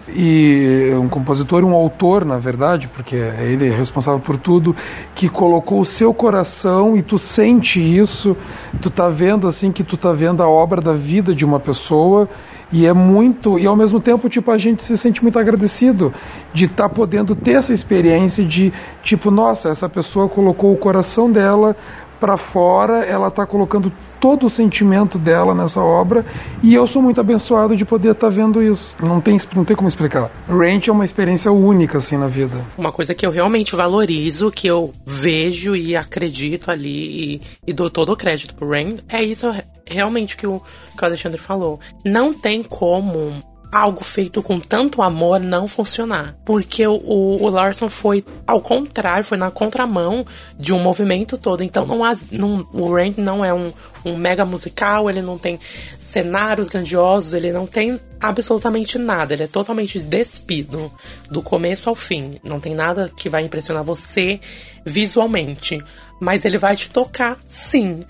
[0.08, 4.76] e um compositor um autor, na verdade, porque ele é responsável por tudo,
[5.14, 8.36] que colocou o seu coração e tu sente isso,
[8.80, 12.28] tu tá vendo assim que tu tá vendo a obra da vida de uma pessoa
[12.74, 16.12] e é muito, e ao mesmo tempo, tipo, a gente se sente muito agradecido
[16.52, 21.76] de estar podendo ter essa experiência de, tipo, nossa, essa pessoa colocou o coração dela
[22.24, 26.24] para fora, ela está colocando todo o sentimento dela nessa obra
[26.62, 28.96] e eu sou muito abençoado de poder estar vendo isso.
[28.98, 30.32] Não tem, não tem como explicar.
[30.48, 32.56] Ranch é uma experiência única assim na vida.
[32.78, 37.90] Uma coisa que eu realmente valorizo, que eu vejo e acredito ali e, e dou
[37.90, 39.52] todo o crédito pro Rain, é isso
[39.86, 40.62] realmente que o,
[40.96, 41.78] que o Alexandre falou.
[42.06, 43.34] Não tem como
[43.74, 46.36] algo feito com tanto amor não funcionar.
[46.44, 50.24] Porque o, o, o Larson foi ao contrário, foi na contramão
[50.58, 51.62] de um movimento todo.
[51.62, 53.72] Então não, há- não, o Rain não é um,
[54.04, 55.58] um mega musical, ele não tem
[55.98, 59.34] cenários grandiosos, ele não tem absolutamente nada.
[59.34, 60.92] Ele é totalmente despido
[61.30, 62.36] do começo ao fim.
[62.44, 64.40] Não tem nada que vai impressionar você
[64.84, 65.78] visualmente.
[66.20, 68.00] Mas ele vai te tocar, sim.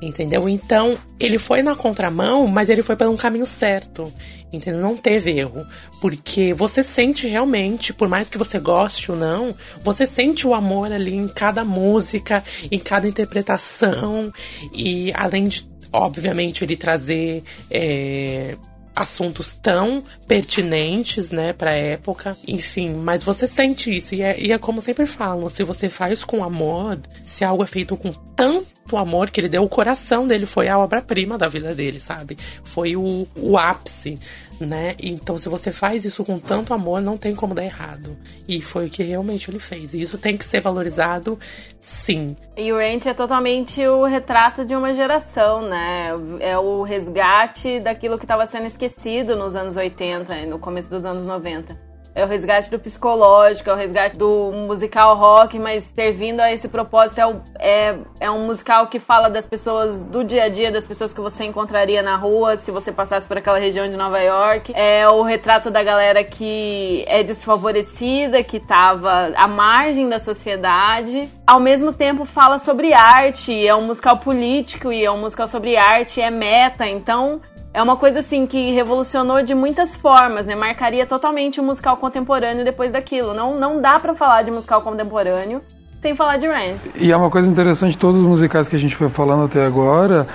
[0.00, 0.48] Entendeu?
[0.48, 4.12] Então, ele foi na contramão, mas ele foi pelo um caminho certo.
[4.52, 4.80] Entendeu?
[4.80, 5.66] Não teve erro.
[6.00, 10.90] Porque você sente realmente, por mais que você goste ou não, você sente o amor
[10.90, 14.32] ali em cada música, em cada interpretação.
[14.72, 17.42] E além de, obviamente, ele trazer.
[17.70, 18.56] é,
[18.94, 22.36] assuntos tão pertinentes, né, pra época.
[22.46, 24.14] Enfim, mas você sente isso.
[24.14, 27.66] E é, e é como sempre falam: se você faz com amor, se algo é
[27.66, 31.74] feito com tanto amor que ele deu o coração dele, foi a obra-prima da vida
[31.74, 32.36] dele, sabe?
[32.64, 34.18] Foi o, o ápice,
[34.60, 34.94] né?
[35.02, 38.16] Então, se você faz isso com tanto amor, não tem como dar errado.
[38.46, 39.94] E foi o que realmente ele fez.
[39.94, 41.38] E isso tem que ser valorizado,
[41.80, 42.36] sim.
[42.56, 46.10] E o Ranch é totalmente o retrato de uma geração, né?
[46.40, 51.04] É o resgate daquilo que estava sendo esquecido nos anos 80 e no começo dos
[51.04, 56.40] anos 90 é o resgate do psicológico, é o resgate do musical rock, mas servindo
[56.40, 60.44] a esse propósito é, o, é, é um musical que fala das pessoas do dia
[60.44, 63.88] a dia, das pessoas que você encontraria na rua se você passasse por aquela região
[63.88, 64.72] de Nova York.
[64.74, 71.28] É o retrato da galera que é desfavorecida, que estava à margem da sociedade.
[71.46, 75.76] Ao mesmo tempo fala sobre arte, é um musical político e é um musical sobre
[75.76, 77.40] arte, é meta, então
[77.72, 80.54] é uma coisa assim que revolucionou de muitas formas, né?
[80.54, 83.32] Marcaria totalmente o musical contemporâneo depois daquilo.
[83.32, 85.62] Não, não dá para falar de musical contemporâneo
[86.00, 86.78] sem falar de Rand.
[86.96, 90.26] E é uma coisa interessante, todos os musicais que a gente foi falando até agora,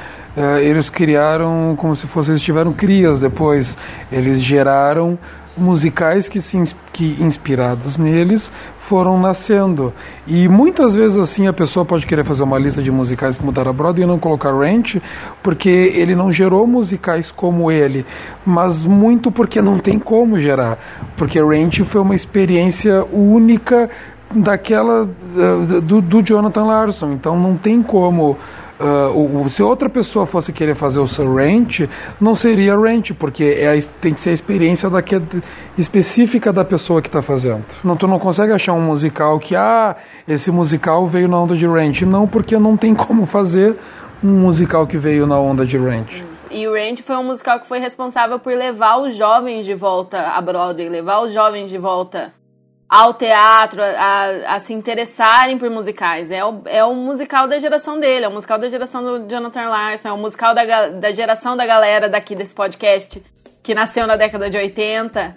[0.62, 3.78] eles criaram como se fossem, eles tiveram crias depois.
[4.12, 5.18] Eles geraram
[5.58, 9.94] musicais que, se, que inspirados neles foram nascendo.
[10.28, 13.72] E muitas vezes assim a pessoa pode querer fazer uma lista de musicais que mudaram
[13.72, 15.02] a Broadway e não colocar Ranch,
[15.42, 18.06] porque ele não gerou musicais como ele,
[18.46, 20.78] mas muito porque não tem como gerar,
[21.18, 23.90] porque Ranch foi uma experiência única
[24.36, 28.38] daquela eh, do, do Jonathan Larson, então não tem como
[28.78, 33.58] Uh, o, se outra pessoa fosse querer fazer o seu ranch, não seria ranch, porque
[33.58, 35.26] é a, tem que ser a experiência daquele,
[35.78, 37.64] específica da pessoa que está fazendo.
[37.84, 39.96] Não, tu não consegue achar um musical que, ah,
[40.28, 42.06] esse musical veio na onda de ranch.
[42.06, 43.78] Não, porque não tem como fazer
[44.22, 46.26] um musical que veio na onda de ranch.
[46.52, 50.20] E o Ranch foi um musical que foi responsável por levar os jovens de volta
[50.20, 52.34] a Broadway, levar os jovens de volta
[52.90, 56.30] ao teatro, a, a, se interessarem por musicais.
[56.30, 59.70] É o, é o musical da geração dele, é o musical da geração do Jonathan
[59.70, 63.24] Larson, é o musical da, da geração da galera daqui desse podcast,
[63.64, 65.36] que nasceu na década de 80.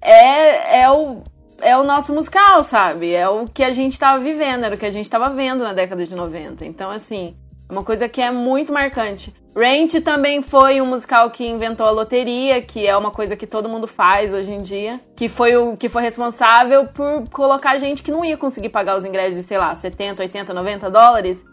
[0.00, 1.22] É, é, o,
[1.60, 3.14] é o nosso musical, sabe?
[3.14, 5.72] É o que a gente estava vivendo, era o que a gente estava vendo na
[5.72, 6.64] década de 90.
[6.66, 7.36] Então, assim,
[7.68, 9.32] é uma coisa que é muito marcante.
[9.58, 13.68] Rent também foi um musical que inventou a loteria, que é uma coisa que todo
[13.68, 18.12] mundo faz hoje em dia, que foi o que foi responsável por colocar gente que
[18.12, 21.44] não ia conseguir pagar os ingressos de, sei lá, 70, 80, 90 dólares.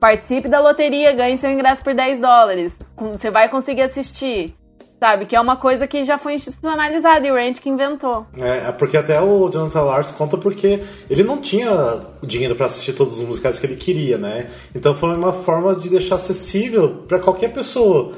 [0.00, 2.76] Participe da loteria, ganhe seu ingresso por 10 dólares.
[3.12, 4.52] Você vai conseguir assistir.
[4.98, 5.26] Sabe?
[5.26, 8.26] Que é uma coisa que já foi institucionalizada e o Ranch que inventou.
[8.38, 12.94] É, é, porque até o Jonathan Larson conta porque ele não tinha dinheiro para assistir
[12.94, 14.50] todos os musicais que ele queria, né?
[14.74, 18.12] Então foi uma forma de deixar acessível para qualquer pessoa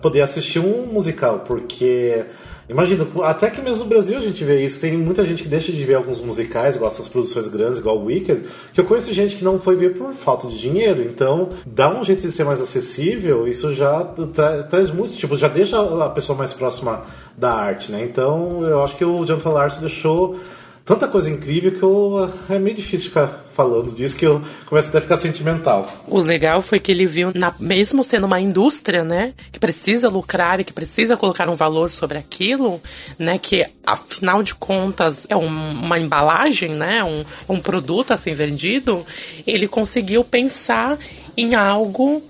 [0.00, 2.24] poder assistir um musical, porque
[2.70, 4.78] Imagina, até que mesmo no Brasil a gente vê isso.
[4.78, 8.04] Tem muita gente que deixa de ver alguns musicais, gosta das produções grandes, igual o
[8.04, 8.42] Wicked,
[8.72, 11.02] que eu conheço gente que não foi ver por falta de dinheiro.
[11.02, 15.48] Então, dá um jeito de ser mais acessível, isso já tra traz muito, tipo, já
[15.48, 17.02] deixa a pessoa mais próxima
[17.36, 18.02] da arte, né?
[18.04, 20.38] Então, eu acho que o Jonathan Larson deixou
[20.84, 24.96] tanta coisa incrível que eu, é meio difícil ficar falando disso que eu começo até
[24.96, 25.86] a ficar sentimental.
[26.08, 30.60] O legal foi que ele viu, na, mesmo sendo uma indústria, né, que precisa lucrar
[30.60, 32.80] e que precisa colocar um valor sobre aquilo,
[33.18, 37.22] né, que afinal de contas é um, uma embalagem, né, um,
[37.54, 39.04] um produto a ser vendido,
[39.46, 40.98] ele conseguiu pensar
[41.36, 42.22] em algo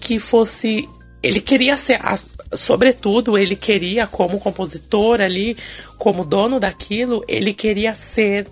[0.00, 0.88] que fosse
[1.22, 2.00] ele queria ser
[2.52, 5.54] sobretudo, ele queria, como compositor ali,
[5.98, 8.46] como dono daquilo, ele queria ser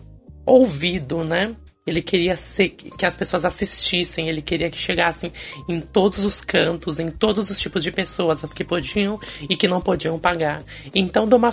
[0.44, 1.54] ouvido, né?
[1.86, 5.32] Ele queria ser, que as pessoas assistissem, ele queria que chegassem
[5.68, 9.68] em todos os cantos, em todos os tipos de pessoas, as que podiam e que
[9.68, 10.62] não podiam pagar.
[10.94, 11.52] Então, de uma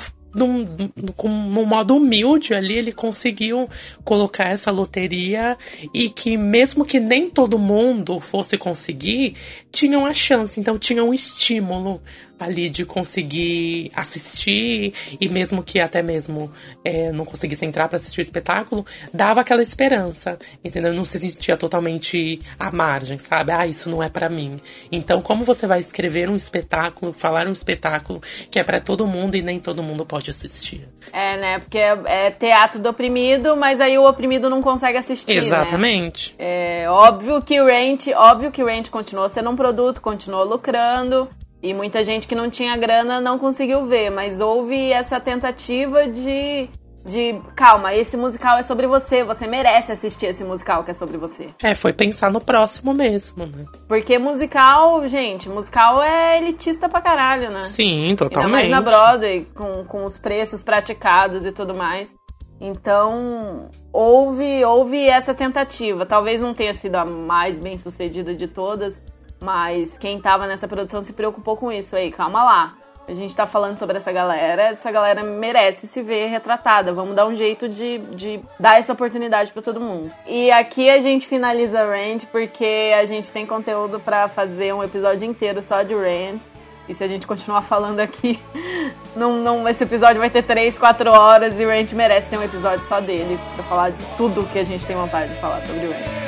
[1.67, 3.69] modo humilde ali, ele conseguiu
[4.03, 5.57] colocar essa loteria
[5.93, 9.35] e que mesmo que nem todo mundo fosse conseguir,
[9.71, 12.01] tinham a chance, então tinha um estímulo
[12.39, 16.51] ali de conseguir assistir e mesmo que até mesmo
[16.83, 20.93] é, não conseguisse entrar para assistir o espetáculo, dava aquela esperança, entendeu?
[20.93, 23.51] Não se sentia totalmente à margem, sabe?
[23.51, 24.59] Ah, isso não é para mim.
[24.91, 29.35] Então, como você vai escrever um espetáculo, falar um espetáculo que é para todo mundo
[29.35, 30.87] e nem todo mundo pode assistir?
[31.11, 31.59] É, né?
[31.59, 35.35] Porque é, é teatro do oprimido, mas aí o oprimido não consegue assistir.
[35.35, 35.39] Né?
[35.39, 36.35] Exatamente.
[36.39, 36.83] Né?
[36.83, 41.29] É óbvio que o Rent, óbvio que o Rent continuou sendo um produto, continuou lucrando.
[41.63, 46.69] E muita gente que não tinha grana não conseguiu ver, mas houve essa tentativa de
[47.05, 51.17] de calma, esse musical é sobre você, você merece assistir esse musical que é sobre
[51.17, 51.49] você.
[51.61, 53.65] É, foi pensar no próximo mesmo, né?
[53.89, 57.61] Porque musical, gente, musical é elitista pra caralho, né?
[57.61, 58.55] Sim, totalmente.
[58.55, 62.09] Ainda mais na Broadway, com, com os preços praticados e tudo mais.
[62.61, 66.05] Então, houve, houve essa tentativa.
[66.05, 68.97] Talvez não tenha sido a mais bem sucedida de todas,
[69.43, 71.95] mas quem estava nessa produção se preocupou com isso.
[71.95, 72.73] Aí, calma lá.
[73.05, 76.93] A gente tá falando sobre essa galera, essa galera merece se ver retratada.
[76.93, 80.09] Vamos dar um jeito de, de dar essa oportunidade para todo mundo.
[80.25, 85.29] E aqui a gente finaliza Rant porque a gente tem conteúdo para fazer um episódio
[85.29, 86.39] inteiro só de Rant.
[86.87, 88.39] E se a gente continuar falando aqui,
[89.17, 92.43] não, não, esse episódio vai ter 3, 4 horas e o Rant merece ter um
[92.43, 95.87] episódio só dele pra falar de tudo que a gente tem vontade de falar sobre
[95.87, 96.22] o Rant.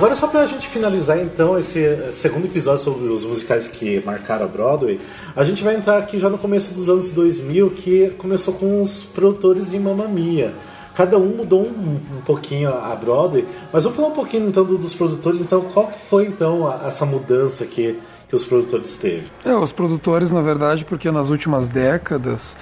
[0.00, 4.48] Agora, só pra gente finalizar então esse segundo episódio sobre os musicais que marcaram a
[4.48, 4.98] Broadway,
[5.36, 9.02] a gente vai entrar aqui já no começo dos anos 2000, que começou com os
[9.02, 10.54] produtores em Mamma Mia.
[10.94, 14.94] Cada um mudou um, um pouquinho a Broadway, mas vamos falar um pouquinho então dos
[14.94, 15.42] produtores.
[15.42, 19.26] Então, qual que foi então a, essa mudança que, que os produtores teve?
[19.44, 22.56] É, os produtores, na verdade, porque nas últimas décadas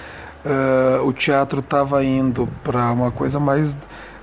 [0.45, 3.75] uh, o teatro estava indo para uma coisa mais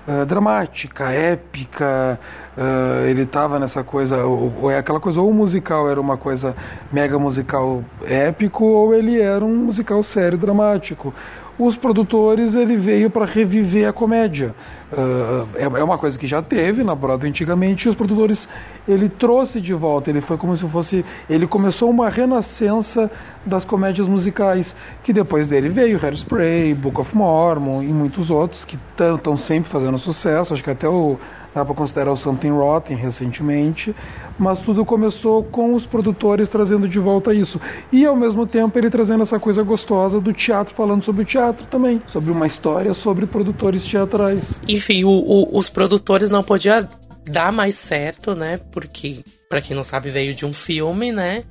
[0.05, 2.19] uh, dramática, épica,
[2.57, 6.17] uh, ele estava nessa coisa, ou, ou, é aquela coisa, ou o musical era uma
[6.17, 6.55] coisa
[6.91, 11.13] mega musical épico, ou ele era um musical sério, dramático
[11.57, 14.53] os produtores ele veio para reviver a comédia.
[14.97, 18.47] Uh, é, é, uma coisa que já teve na Broadway antigamente, e os produtores
[18.87, 23.11] ele trouxe de volta, ele foi como se fosse, ele começou uma renascença
[23.45, 24.73] das comédias musicais,
[25.03, 29.97] que depois dele veio Hairspray, Book of Mormon e muitos outros que estão sempre fazendo
[29.97, 31.17] sucesso, acho que até o
[31.55, 33.95] dá para considerar o Something Rotten recentemente,
[34.37, 37.61] mas tudo começou com os produtores trazendo de volta isso.
[37.93, 41.65] E ao mesmo tempo ele trazendo essa coisa gostosa do teatro, falando sobre o teatro
[41.67, 44.59] também, sobre uma história sobre produtores teatrais.
[44.85, 46.87] Enfim, o, o, os produtores não podiam
[47.25, 48.59] dar mais certo, né?
[48.71, 51.43] Porque para quem não sabe, veio de um filme, né?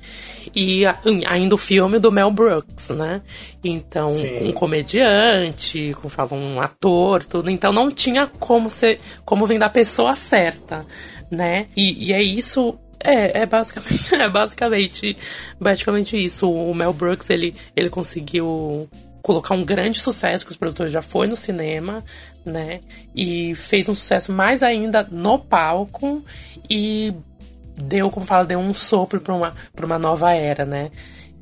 [0.55, 0.83] E
[1.27, 3.21] ainda o filme do Mel Brooks, né?
[3.61, 4.47] Então, Sim.
[4.47, 7.51] um comediante, como fala, um ator, tudo.
[7.51, 10.85] Então não tinha como ser, como vem da pessoa certa,
[11.29, 11.67] né?
[11.75, 15.17] E, e é isso é, é basicamente, é basicamente,
[15.59, 16.49] basicamente isso.
[16.49, 18.89] O Mel Brooks, ele, ele conseguiu
[19.25, 22.03] colocar um grande sucesso que os produtores já foi no cinema,
[22.45, 22.81] né?
[23.15, 26.23] E fez um sucesso mais ainda no palco
[26.69, 27.11] e
[27.75, 30.91] deu, como fala, deu um sopro para uma, uma nova era, né?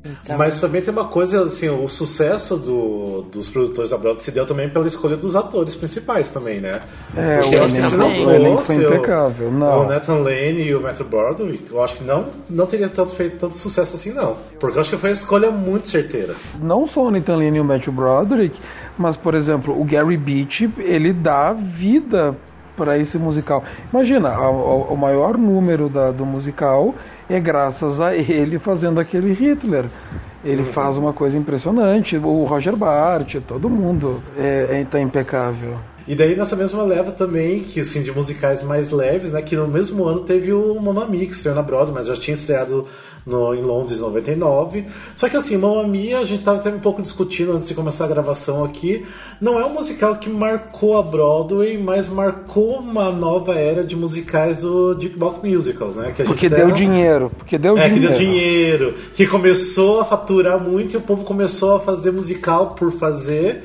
[0.04, 0.36] Então...
[0.36, 4.44] Mas também tem uma coisa, assim, o sucesso do, dos produtores da Broadway se deu
[4.44, 6.82] também pela escolha dos atores principais também, né?
[7.16, 9.50] É, Porque o elenco, não o elenco foi impecável.
[9.50, 9.80] Não.
[9.80, 13.38] O Nathan Lane e o Matthew Broderick, eu acho que não, não teria tanto feito
[13.38, 14.36] tanto sucesso assim, não.
[14.60, 16.34] Porque eu acho que foi uma escolha muito certeira.
[16.60, 18.60] Não só o Nathan Lane e o Matthew Broderick,
[18.98, 22.36] mas, por exemplo, o Gary Beach, ele dá vida
[22.76, 23.64] para esse musical.
[23.92, 26.94] Imagina, o maior número da, do musical
[27.28, 29.86] é graças a ele fazendo aquele Hitler.
[30.44, 30.72] Ele uhum.
[30.72, 32.16] faz uma coisa impressionante.
[32.18, 35.78] O Roger Bart, todo mundo é, é, tá impecável.
[36.06, 39.40] E daí nessa mesma leva também, que assim, de musicais mais leves, né?
[39.40, 42.34] Que no mesmo ano teve o Mamma Mia, que estreou na Broadway, mas já tinha
[42.34, 42.86] estreado
[43.26, 44.86] no, em Londres em 99.
[45.14, 48.04] Só que assim, Mamma Mia, a gente estava até um pouco discutindo antes de começar
[48.04, 49.04] a gravação aqui,
[49.40, 54.62] não é um musical que marcou a Broadway, mas marcou uma nova era de musicais
[54.62, 56.12] do Jukebox Musicals, né?
[56.14, 57.94] Que porque deu dinheiro, porque deu é, dinheiro.
[57.94, 62.74] que deu dinheiro, que começou a faturar muito e o povo começou a fazer musical
[62.74, 63.62] por fazer.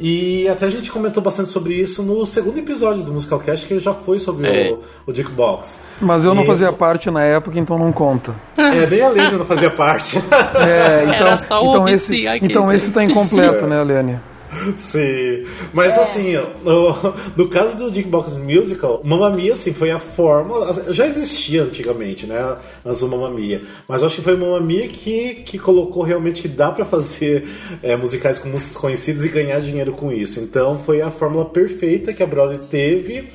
[0.00, 3.78] E até a gente comentou bastante sobre isso no segundo episódio do Musical Cast, que
[3.78, 4.72] já foi sobre é.
[4.72, 5.78] o, o Dick Box.
[6.00, 6.46] Mas eu não e...
[6.46, 8.34] fazia parte na época, então não conta.
[8.56, 10.16] É, nem a Lênia não fazia parte.
[10.16, 14.29] É, então, Era só o então esse, aqui, Então esse tá incompleto, né, Lênia?
[14.78, 16.00] Sim, mas é.
[16.00, 16.32] assim,
[16.64, 22.26] no, no, caso do Jukebox Musical, Mamma Mia, assim, foi a fórmula, já existia antigamente,
[22.26, 25.58] né, antes do Mamma Mia, mas eu acho que foi o Mamma Mia que, que
[25.58, 27.48] colocou realmente que dá para fazer
[27.82, 32.12] é, musicais com músicas conhecidas e ganhar dinheiro com isso, então foi a fórmula perfeita
[32.12, 33.28] que a Broadway teve,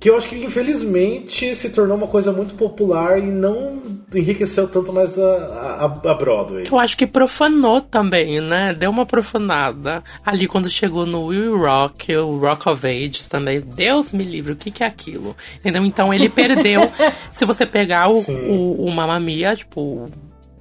[0.00, 3.82] que eu acho que infelizmente se tornou uma coisa muito popular e não
[4.14, 6.66] enriqueceu tanto mais a, a, a, Broadway.
[6.70, 8.74] Eu acho que profanou também, né?
[8.74, 10.02] Deu uma profanada.
[10.24, 13.60] Ali quando chegou no Will Rock, o Rock of Ages também.
[13.60, 15.36] Deus me livre, o que, que é aquilo?
[15.58, 15.84] Entendeu?
[15.84, 16.90] Então ele perdeu.
[17.30, 20.10] se você pegar o, o, o Mamma Mia, tipo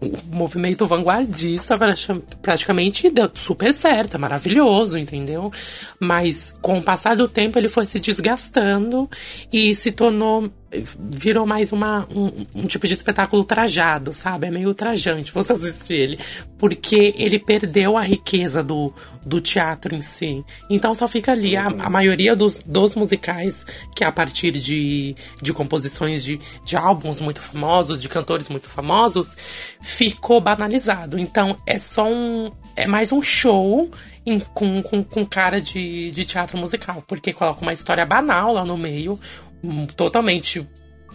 [0.01, 1.77] o movimento vanguardista
[2.41, 5.51] praticamente deu super certo, é maravilhoso, entendeu?
[5.99, 9.09] Mas com o passar do tempo ele foi se desgastando
[9.51, 10.49] e se tornou
[10.99, 14.47] virou mais uma, um, um, tipo de espetáculo trajado, sabe?
[14.47, 16.19] É meio trajante você assistir ele.
[16.57, 18.93] Porque ele perdeu a riqueza do,
[19.25, 20.43] do teatro em si.
[20.69, 21.57] Então só fica ali.
[21.57, 23.65] A, a maioria dos, dos musicais,
[23.95, 28.69] que é a partir de, de composições de, de álbuns muito famosos, de cantores muito
[28.69, 29.35] famosos,
[29.81, 31.17] ficou banalizado.
[31.17, 32.51] Então é só um.
[32.75, 33.89] É mais um show
[34.53, 37.03] com, com, com cara de, de teatro musical.
[37.07, 39.19] Porque coloca uma história banal lá no meio
[39.95, 40.67] totalmente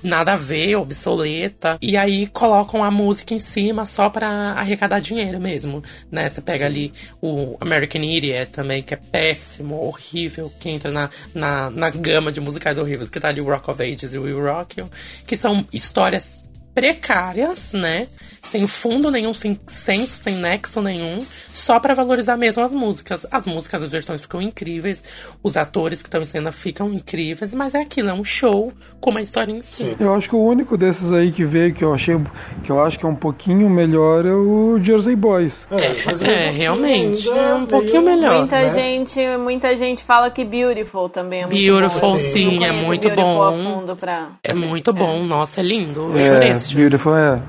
[0.05, 1.79] nada a ver, obsoleta.
[1.81, 6.29] E aí colocam a música em cima só para arrecadar dinheiro mesmo, né?
[6.29, 6.93] Você pega ali
[7.23, 12.41] o American Idiot também, que é péssimo, horrível, que entra na, na, na gama de
[12.41, 14.85] musicais horríveis, que tá ali o Rock of Ages e o Will Rock
[15.27, 16.44] que são histórias
[16.75, 18.09] precárias, né?
[18.43, 21.19] Sem fundo nenhum, sem senso, sem nexo nenhum,
[21.49, 23.27] só para valorizar mesmo as músicas.
[23.31, 25.03] As músicas, as versões ficam incríveis,
[25.43, 28.71] os atores que estão em cena ficam incríveis, mas é aquilo, é um show
[29.01, 29.97] com uma história em si.
[29.99, 32.17] Eu acho que o único desses aí que veio que eu achei
[32.63, 35.67] que eu acho que é um pouquinho melhor é o Jersey Boys.
[35.71, 38.41] É, é, é realmente, é um pouquinho melhor.
[38.41, 38.69] Muita né?
[38.71, 42.19] gente, muita gente fala que Beautiful também é muito Beautiful, bom.
[42.19, 43.95] sim, é muito bom.
[43.99, 44.33] Pra...
[44.43, 46.11] É muito bom, nossa, é lindo.
[46.13, 47.43] Eu É, chorei Beautiful é.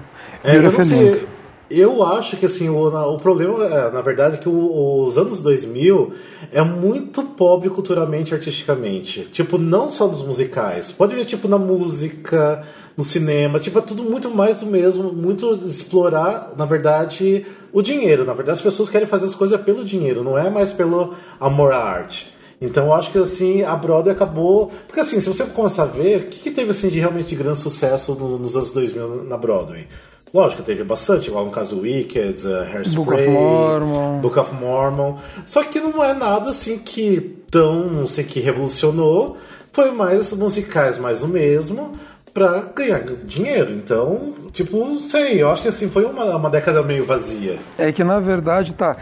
[0.43, 1.27] É, eu Beautiful sei.
[1.67, 5.39] Eu acho que assim, o, o problema, é, na verdade, é que o- os anos
[5.41, 6.13] 2000
[6.51, 9.21] é muito pobre culturalmente, artisticamente.
[9.31, 10.91] Tipo, não só nos musicais.
[10.91, 12.61] Pode ver, tipo, na música,
[12.95, 13.59] no cinema.
[13.59, 15.11] Tipo, é tudo muito mais do mesmo.
[15.11, 17.43] Muito explorar, na verdade,
[17.73, 18.25] o dinheiro.
[18.25, 21.73] Na verdade, as pessoas querem fazer as coisas pelo dinheiro, não é mais pelo amor
[21.73, 22.31] à arte.
[22.61, 24.71] Então eu acho que assim, a Broadway acabou.
[24.87, 27.35] Porque assim, se você começar a ver, o que, que teve assim de realmente de
[27.35, 29.87] grande sucesso no- nos anos 2000 na Broadway?
[30.33, 34.19] Lógico, teve bastante, igual no caso Wicked, uh, Hairspray, Book of Mormon.
[34.19, 35.15] Book of Mormon.
[35.45, 39.37] Só que não é nada assim que tão, não sei que revolucionou.
[39.71, 41.93] Foi mais musicais, mais o mesmo,
[42.33, 43.71] pra ganhar dinheiro.
[43.73, 47.57] Então, tipo, não sei, eu acho que assim, foi uma, uma década meio vazia.
[47.77, 48.95] É que na verdade, tá.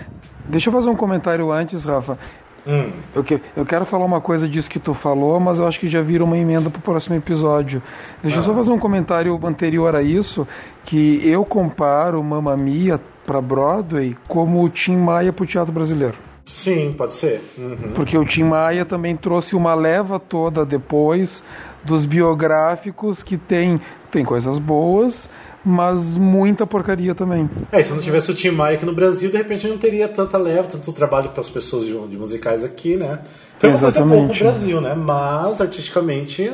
[0.48, 2.18] Deixa eu fazer um comentário antes, Rafa.
[2.66, 2.92] Hum.
[3.14, 5.88] Eu, que- eu quero falar uma coisa disso que tu falou, mas eu acho que
[5.90, 7.82] já vira uma emenda pro próximo episódio.
[8.22, 10.48] Deixa eu só fazer um comentário anterior a isso,
[10.86, 16.16] que eu comparo Mamma Mia pra Broadway como o Tim Maia pro teatro brasileiro.
[16.46, 17.42] Sim, pode ser.
[17.58, 17.94] Uhum.
[17.96, 21.42] Porque o Tim Maia também trouxe uma leva toda depois
[21.86, 23.80] dos biográficos que tem,
[24.12, 25.30] tem coisas boas,
[25.64, 27.50] mas muita porcaria também.
[27.72, 30.08] É, e se não tivesse o Tim Maia aqui no Brasil, de repente não teria
[30.08, 33.20] tanta leva, tanto trabalho para as pessoas de, de musicais aqui, né?
[33.60, 34.44] Foi uma coisa boa pro Exatamente.
[34.44, 34.94] Brasil, né?
[34.94, 36.52] Mas artisticamente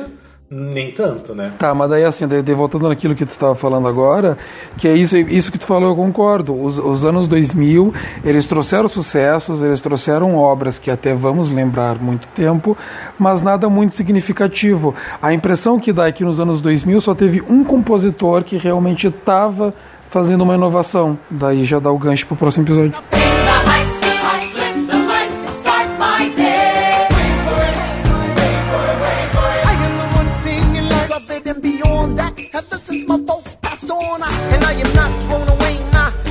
[0.50, 1.52] nem tanto, né?
[1.56, 4.36] Tá, mas daí assim, daí, voltando naquilo que tu estava falando agora,
[4.76, 6.60] que é isso, isso que tu falou, eu concordo.
[6.60, 7.94] Os, os anos 2000,
[8.24, 12.76] eles trouxeram sucessos, eles trouxeram obras que até vamos lembrar muito tempo,
[13.16, 14.92] mas nada muito significativo.
[15.22, 19.06] A impressão que dá é que nos anos 2000 só teve um compositor que realmente
[19.06, 19.72] estava
[20.10, 21.16] fazendo uma inovação.
[21.30, 22.98] Daí já dá o gancho pro próximo episódio.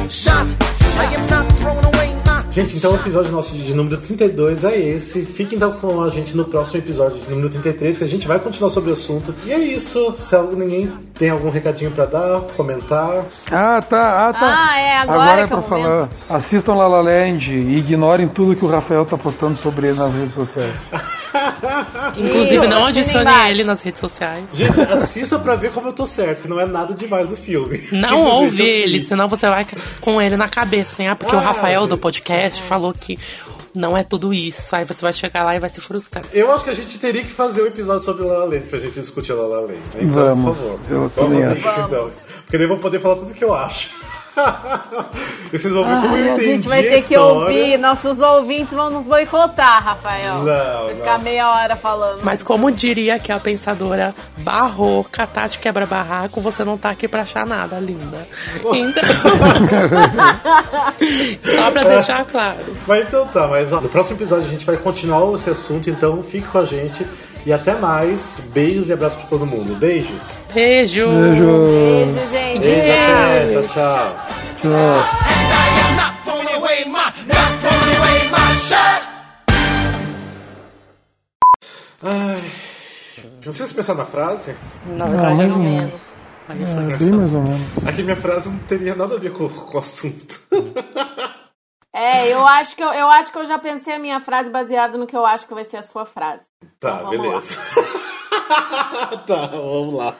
[0.09, 0.55] Shot.
[0.97, 1.98] I am not thrown away,
[2.51, 5.23] Gente, então o episódio nosso de número 32 é esse.
[5.23, 8.39] Fiquem então com a gente no próximo episódio de número 33, que a gente vai
[8.39, 9.35] continuar sobre o assunto.
[9.45, 10.15] E é isso.
[10.19, 13.25] Se ninguém tem algum recadinho pra dar, comentar.
[13.51, 14.67] Ah, tá, ah, tá.
[14.69, 16.09] Ah, é, agora é que é pra o falar.
[16.27, 20.13] Assistam La La Land e ignorem tudo que o Rafael tá postando sobre ele nas
[20.13, 20.73] redes sociais.
[22.17, 24.45] Inclusive, não adicione ele nas redes sociais.
[24.53, 27.87] Gente, assista pra ver como eu tô certo, que não é nada demais o filme.
[27.91, 29.67] Não ouve ele, senão você vai
[30.01, 32.01] com ele na cabeça, assim, ah, porque o Ah, Rafael do gente.
[32.39, 33.19] Podcast falou que
[33.73, 34.75] não é tudo isso.
[34.75, 36.23] Aí você vai chegar lá e vai se frustrar.
[36.33, 38.79] Eu acho que a gente teria que fazer um episódio sobre La La Land pra
[38.79, 39.73] gente discutir La La Land.
[39.99, 40.57] Então, Vamos.
[40.57, 40.79] por favor.
[40.89, 41.69] Eu Vamos também fazer acho.
[41.69, 42.11] isso então.
[42.45, 43.89] Porque daí eu vou poder falar tudo que eu acho.
[45.53, 47.21] e vocês vão ver como eu Ai, a entendi gente vai ter que história.
[47.21, 50.35] ouvir, nossos ouvintes vão nos boicotar, Rafael.
[50.43, 51.23] Não, Vai ficar não.
[51.23, 52.21] meia hora falando.
[52.23, 57.21] Mas como diria que a pensadora barroca, Tati quebra barraco, você não tá aqui pra
[57.21, 58.27] achar nada, linda.
[58.73, 59.03] Então.
[61.41, 62.57] Só pra deixar claro.
[62.87, 66.21] Mas então tá, mas ó, no próximo episódio a gente vai continuar esse assunto, então
[66.23, 67.05] fique com a gente.
[67.45, 68.39] E até mais.
[68.53, 69.75] Beijos e abraços pra todo mundo.
[69.75, 70.35] Beijos.
[70.53, 71.07] Beijo!
[71.07, 71.45] Beijo.
[72.15, 72.59] Beijo, gente.
[72.59, 73.51] Beijo, até.
[73.53, 74.15] Tchau, tchau.
[74.61, 75.19] Tchau.
[82.01, 82.41] Ai.
[83.41, 84.55] Precisa pensar na frase?
[84.85, 85.69] Na Ah, verdade, mais eu ou não.
[85.71, 86.01] menos.
[86.49, 86.53] É,
[86.97, 87.87] bem mais ou menos.
[87.87, 90.41] Aqui minha frase não teria nada a ver com, com o assunto.
[92.01, 94.97] É, eu acho, que eu, eu acho que eu já pensei a minha frase baseada
[94.97, 96.41] no que eu acho que vai ser a sua frase.
[96.79, 97.57] Tá, Então, beleza.
[99.27, 100.13] tá, vamos lá.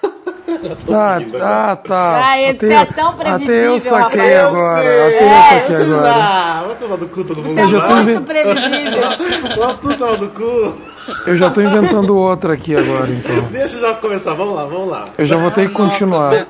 [0.92, 1.72] Ah, agora.
[1.72, 2.26] ah, tá.
[2.32, 4.48] Ah, ele é tão Até eu previsível, saquei Rafael.
[4.50, 4.82] agora.
[4.84, 5.00] sei.
[5.00, 6.18] Até eu É, saquei Vocês agora.
[6.18, 9.58] lá, vai tomar no cu todo mundo Você é já muito previsível.
[9.58, 10.82] Lá tudo toma no cu.
[11.28, 13.42] Eu já tô inventando outra aqui agora, então.
[13.52, 15.06] Deixa eu já começar, vamos lá, vamos lá.
[15.18, 16.46] Eu já vou ter que continuar.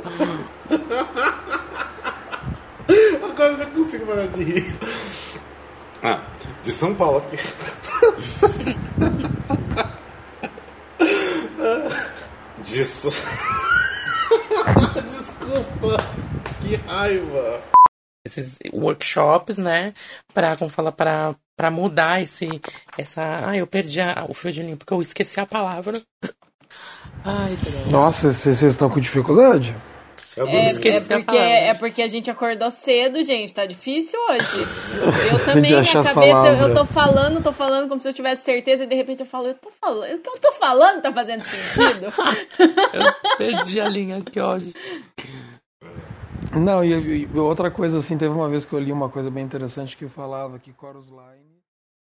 [3.29, 4.73] Agora eu não consigo parar de rir.
[6.01, 6.21] Ah,
[6.63, 7.35] de São Paulo aqui.
[12.63, 13.11] De São...
[15.09, 15.97] Desculpa,
[16.61, 17.61] que raiva.
[18.25, 19.93] esses workshops, né?
[20.33, 22.61] Pra, como fala, pra, pra mudar esse,
[22.97, 23.47] essa...
[23.49, 26.01] Ah, eu perdi a- o fio de linha, porque eu esqueci a palavra.
[27.23, 27.89] Ai, droga.
[27.91, 29.75] Nossa, vocês vocês estão com dificuldade?
[30.39, 31.49] Eu É, é porque, palavra.
[31.49, 33.53] é porque a gente acordou cedo, gente.
[33.53, 34.67] Tá difícil hoje.
[35.29, 38.87] Eu também, minha cabeça, eu, tô falando, tô falando como se eu tivesse certeza, e
[38.87, 40.15] de repente eu falo, eu tô falando.
[40.15, 42.05] O que eu tô falando tá fazendo sentido?
[42.93, 44.73] Eu perdi a linha, que ódio.
[46.53, 49.43] Não, e, e outra coisa assim, teve uma vez que eu li uma coisa bem
[49.43, 51.48] interessante que falava que Chorus Line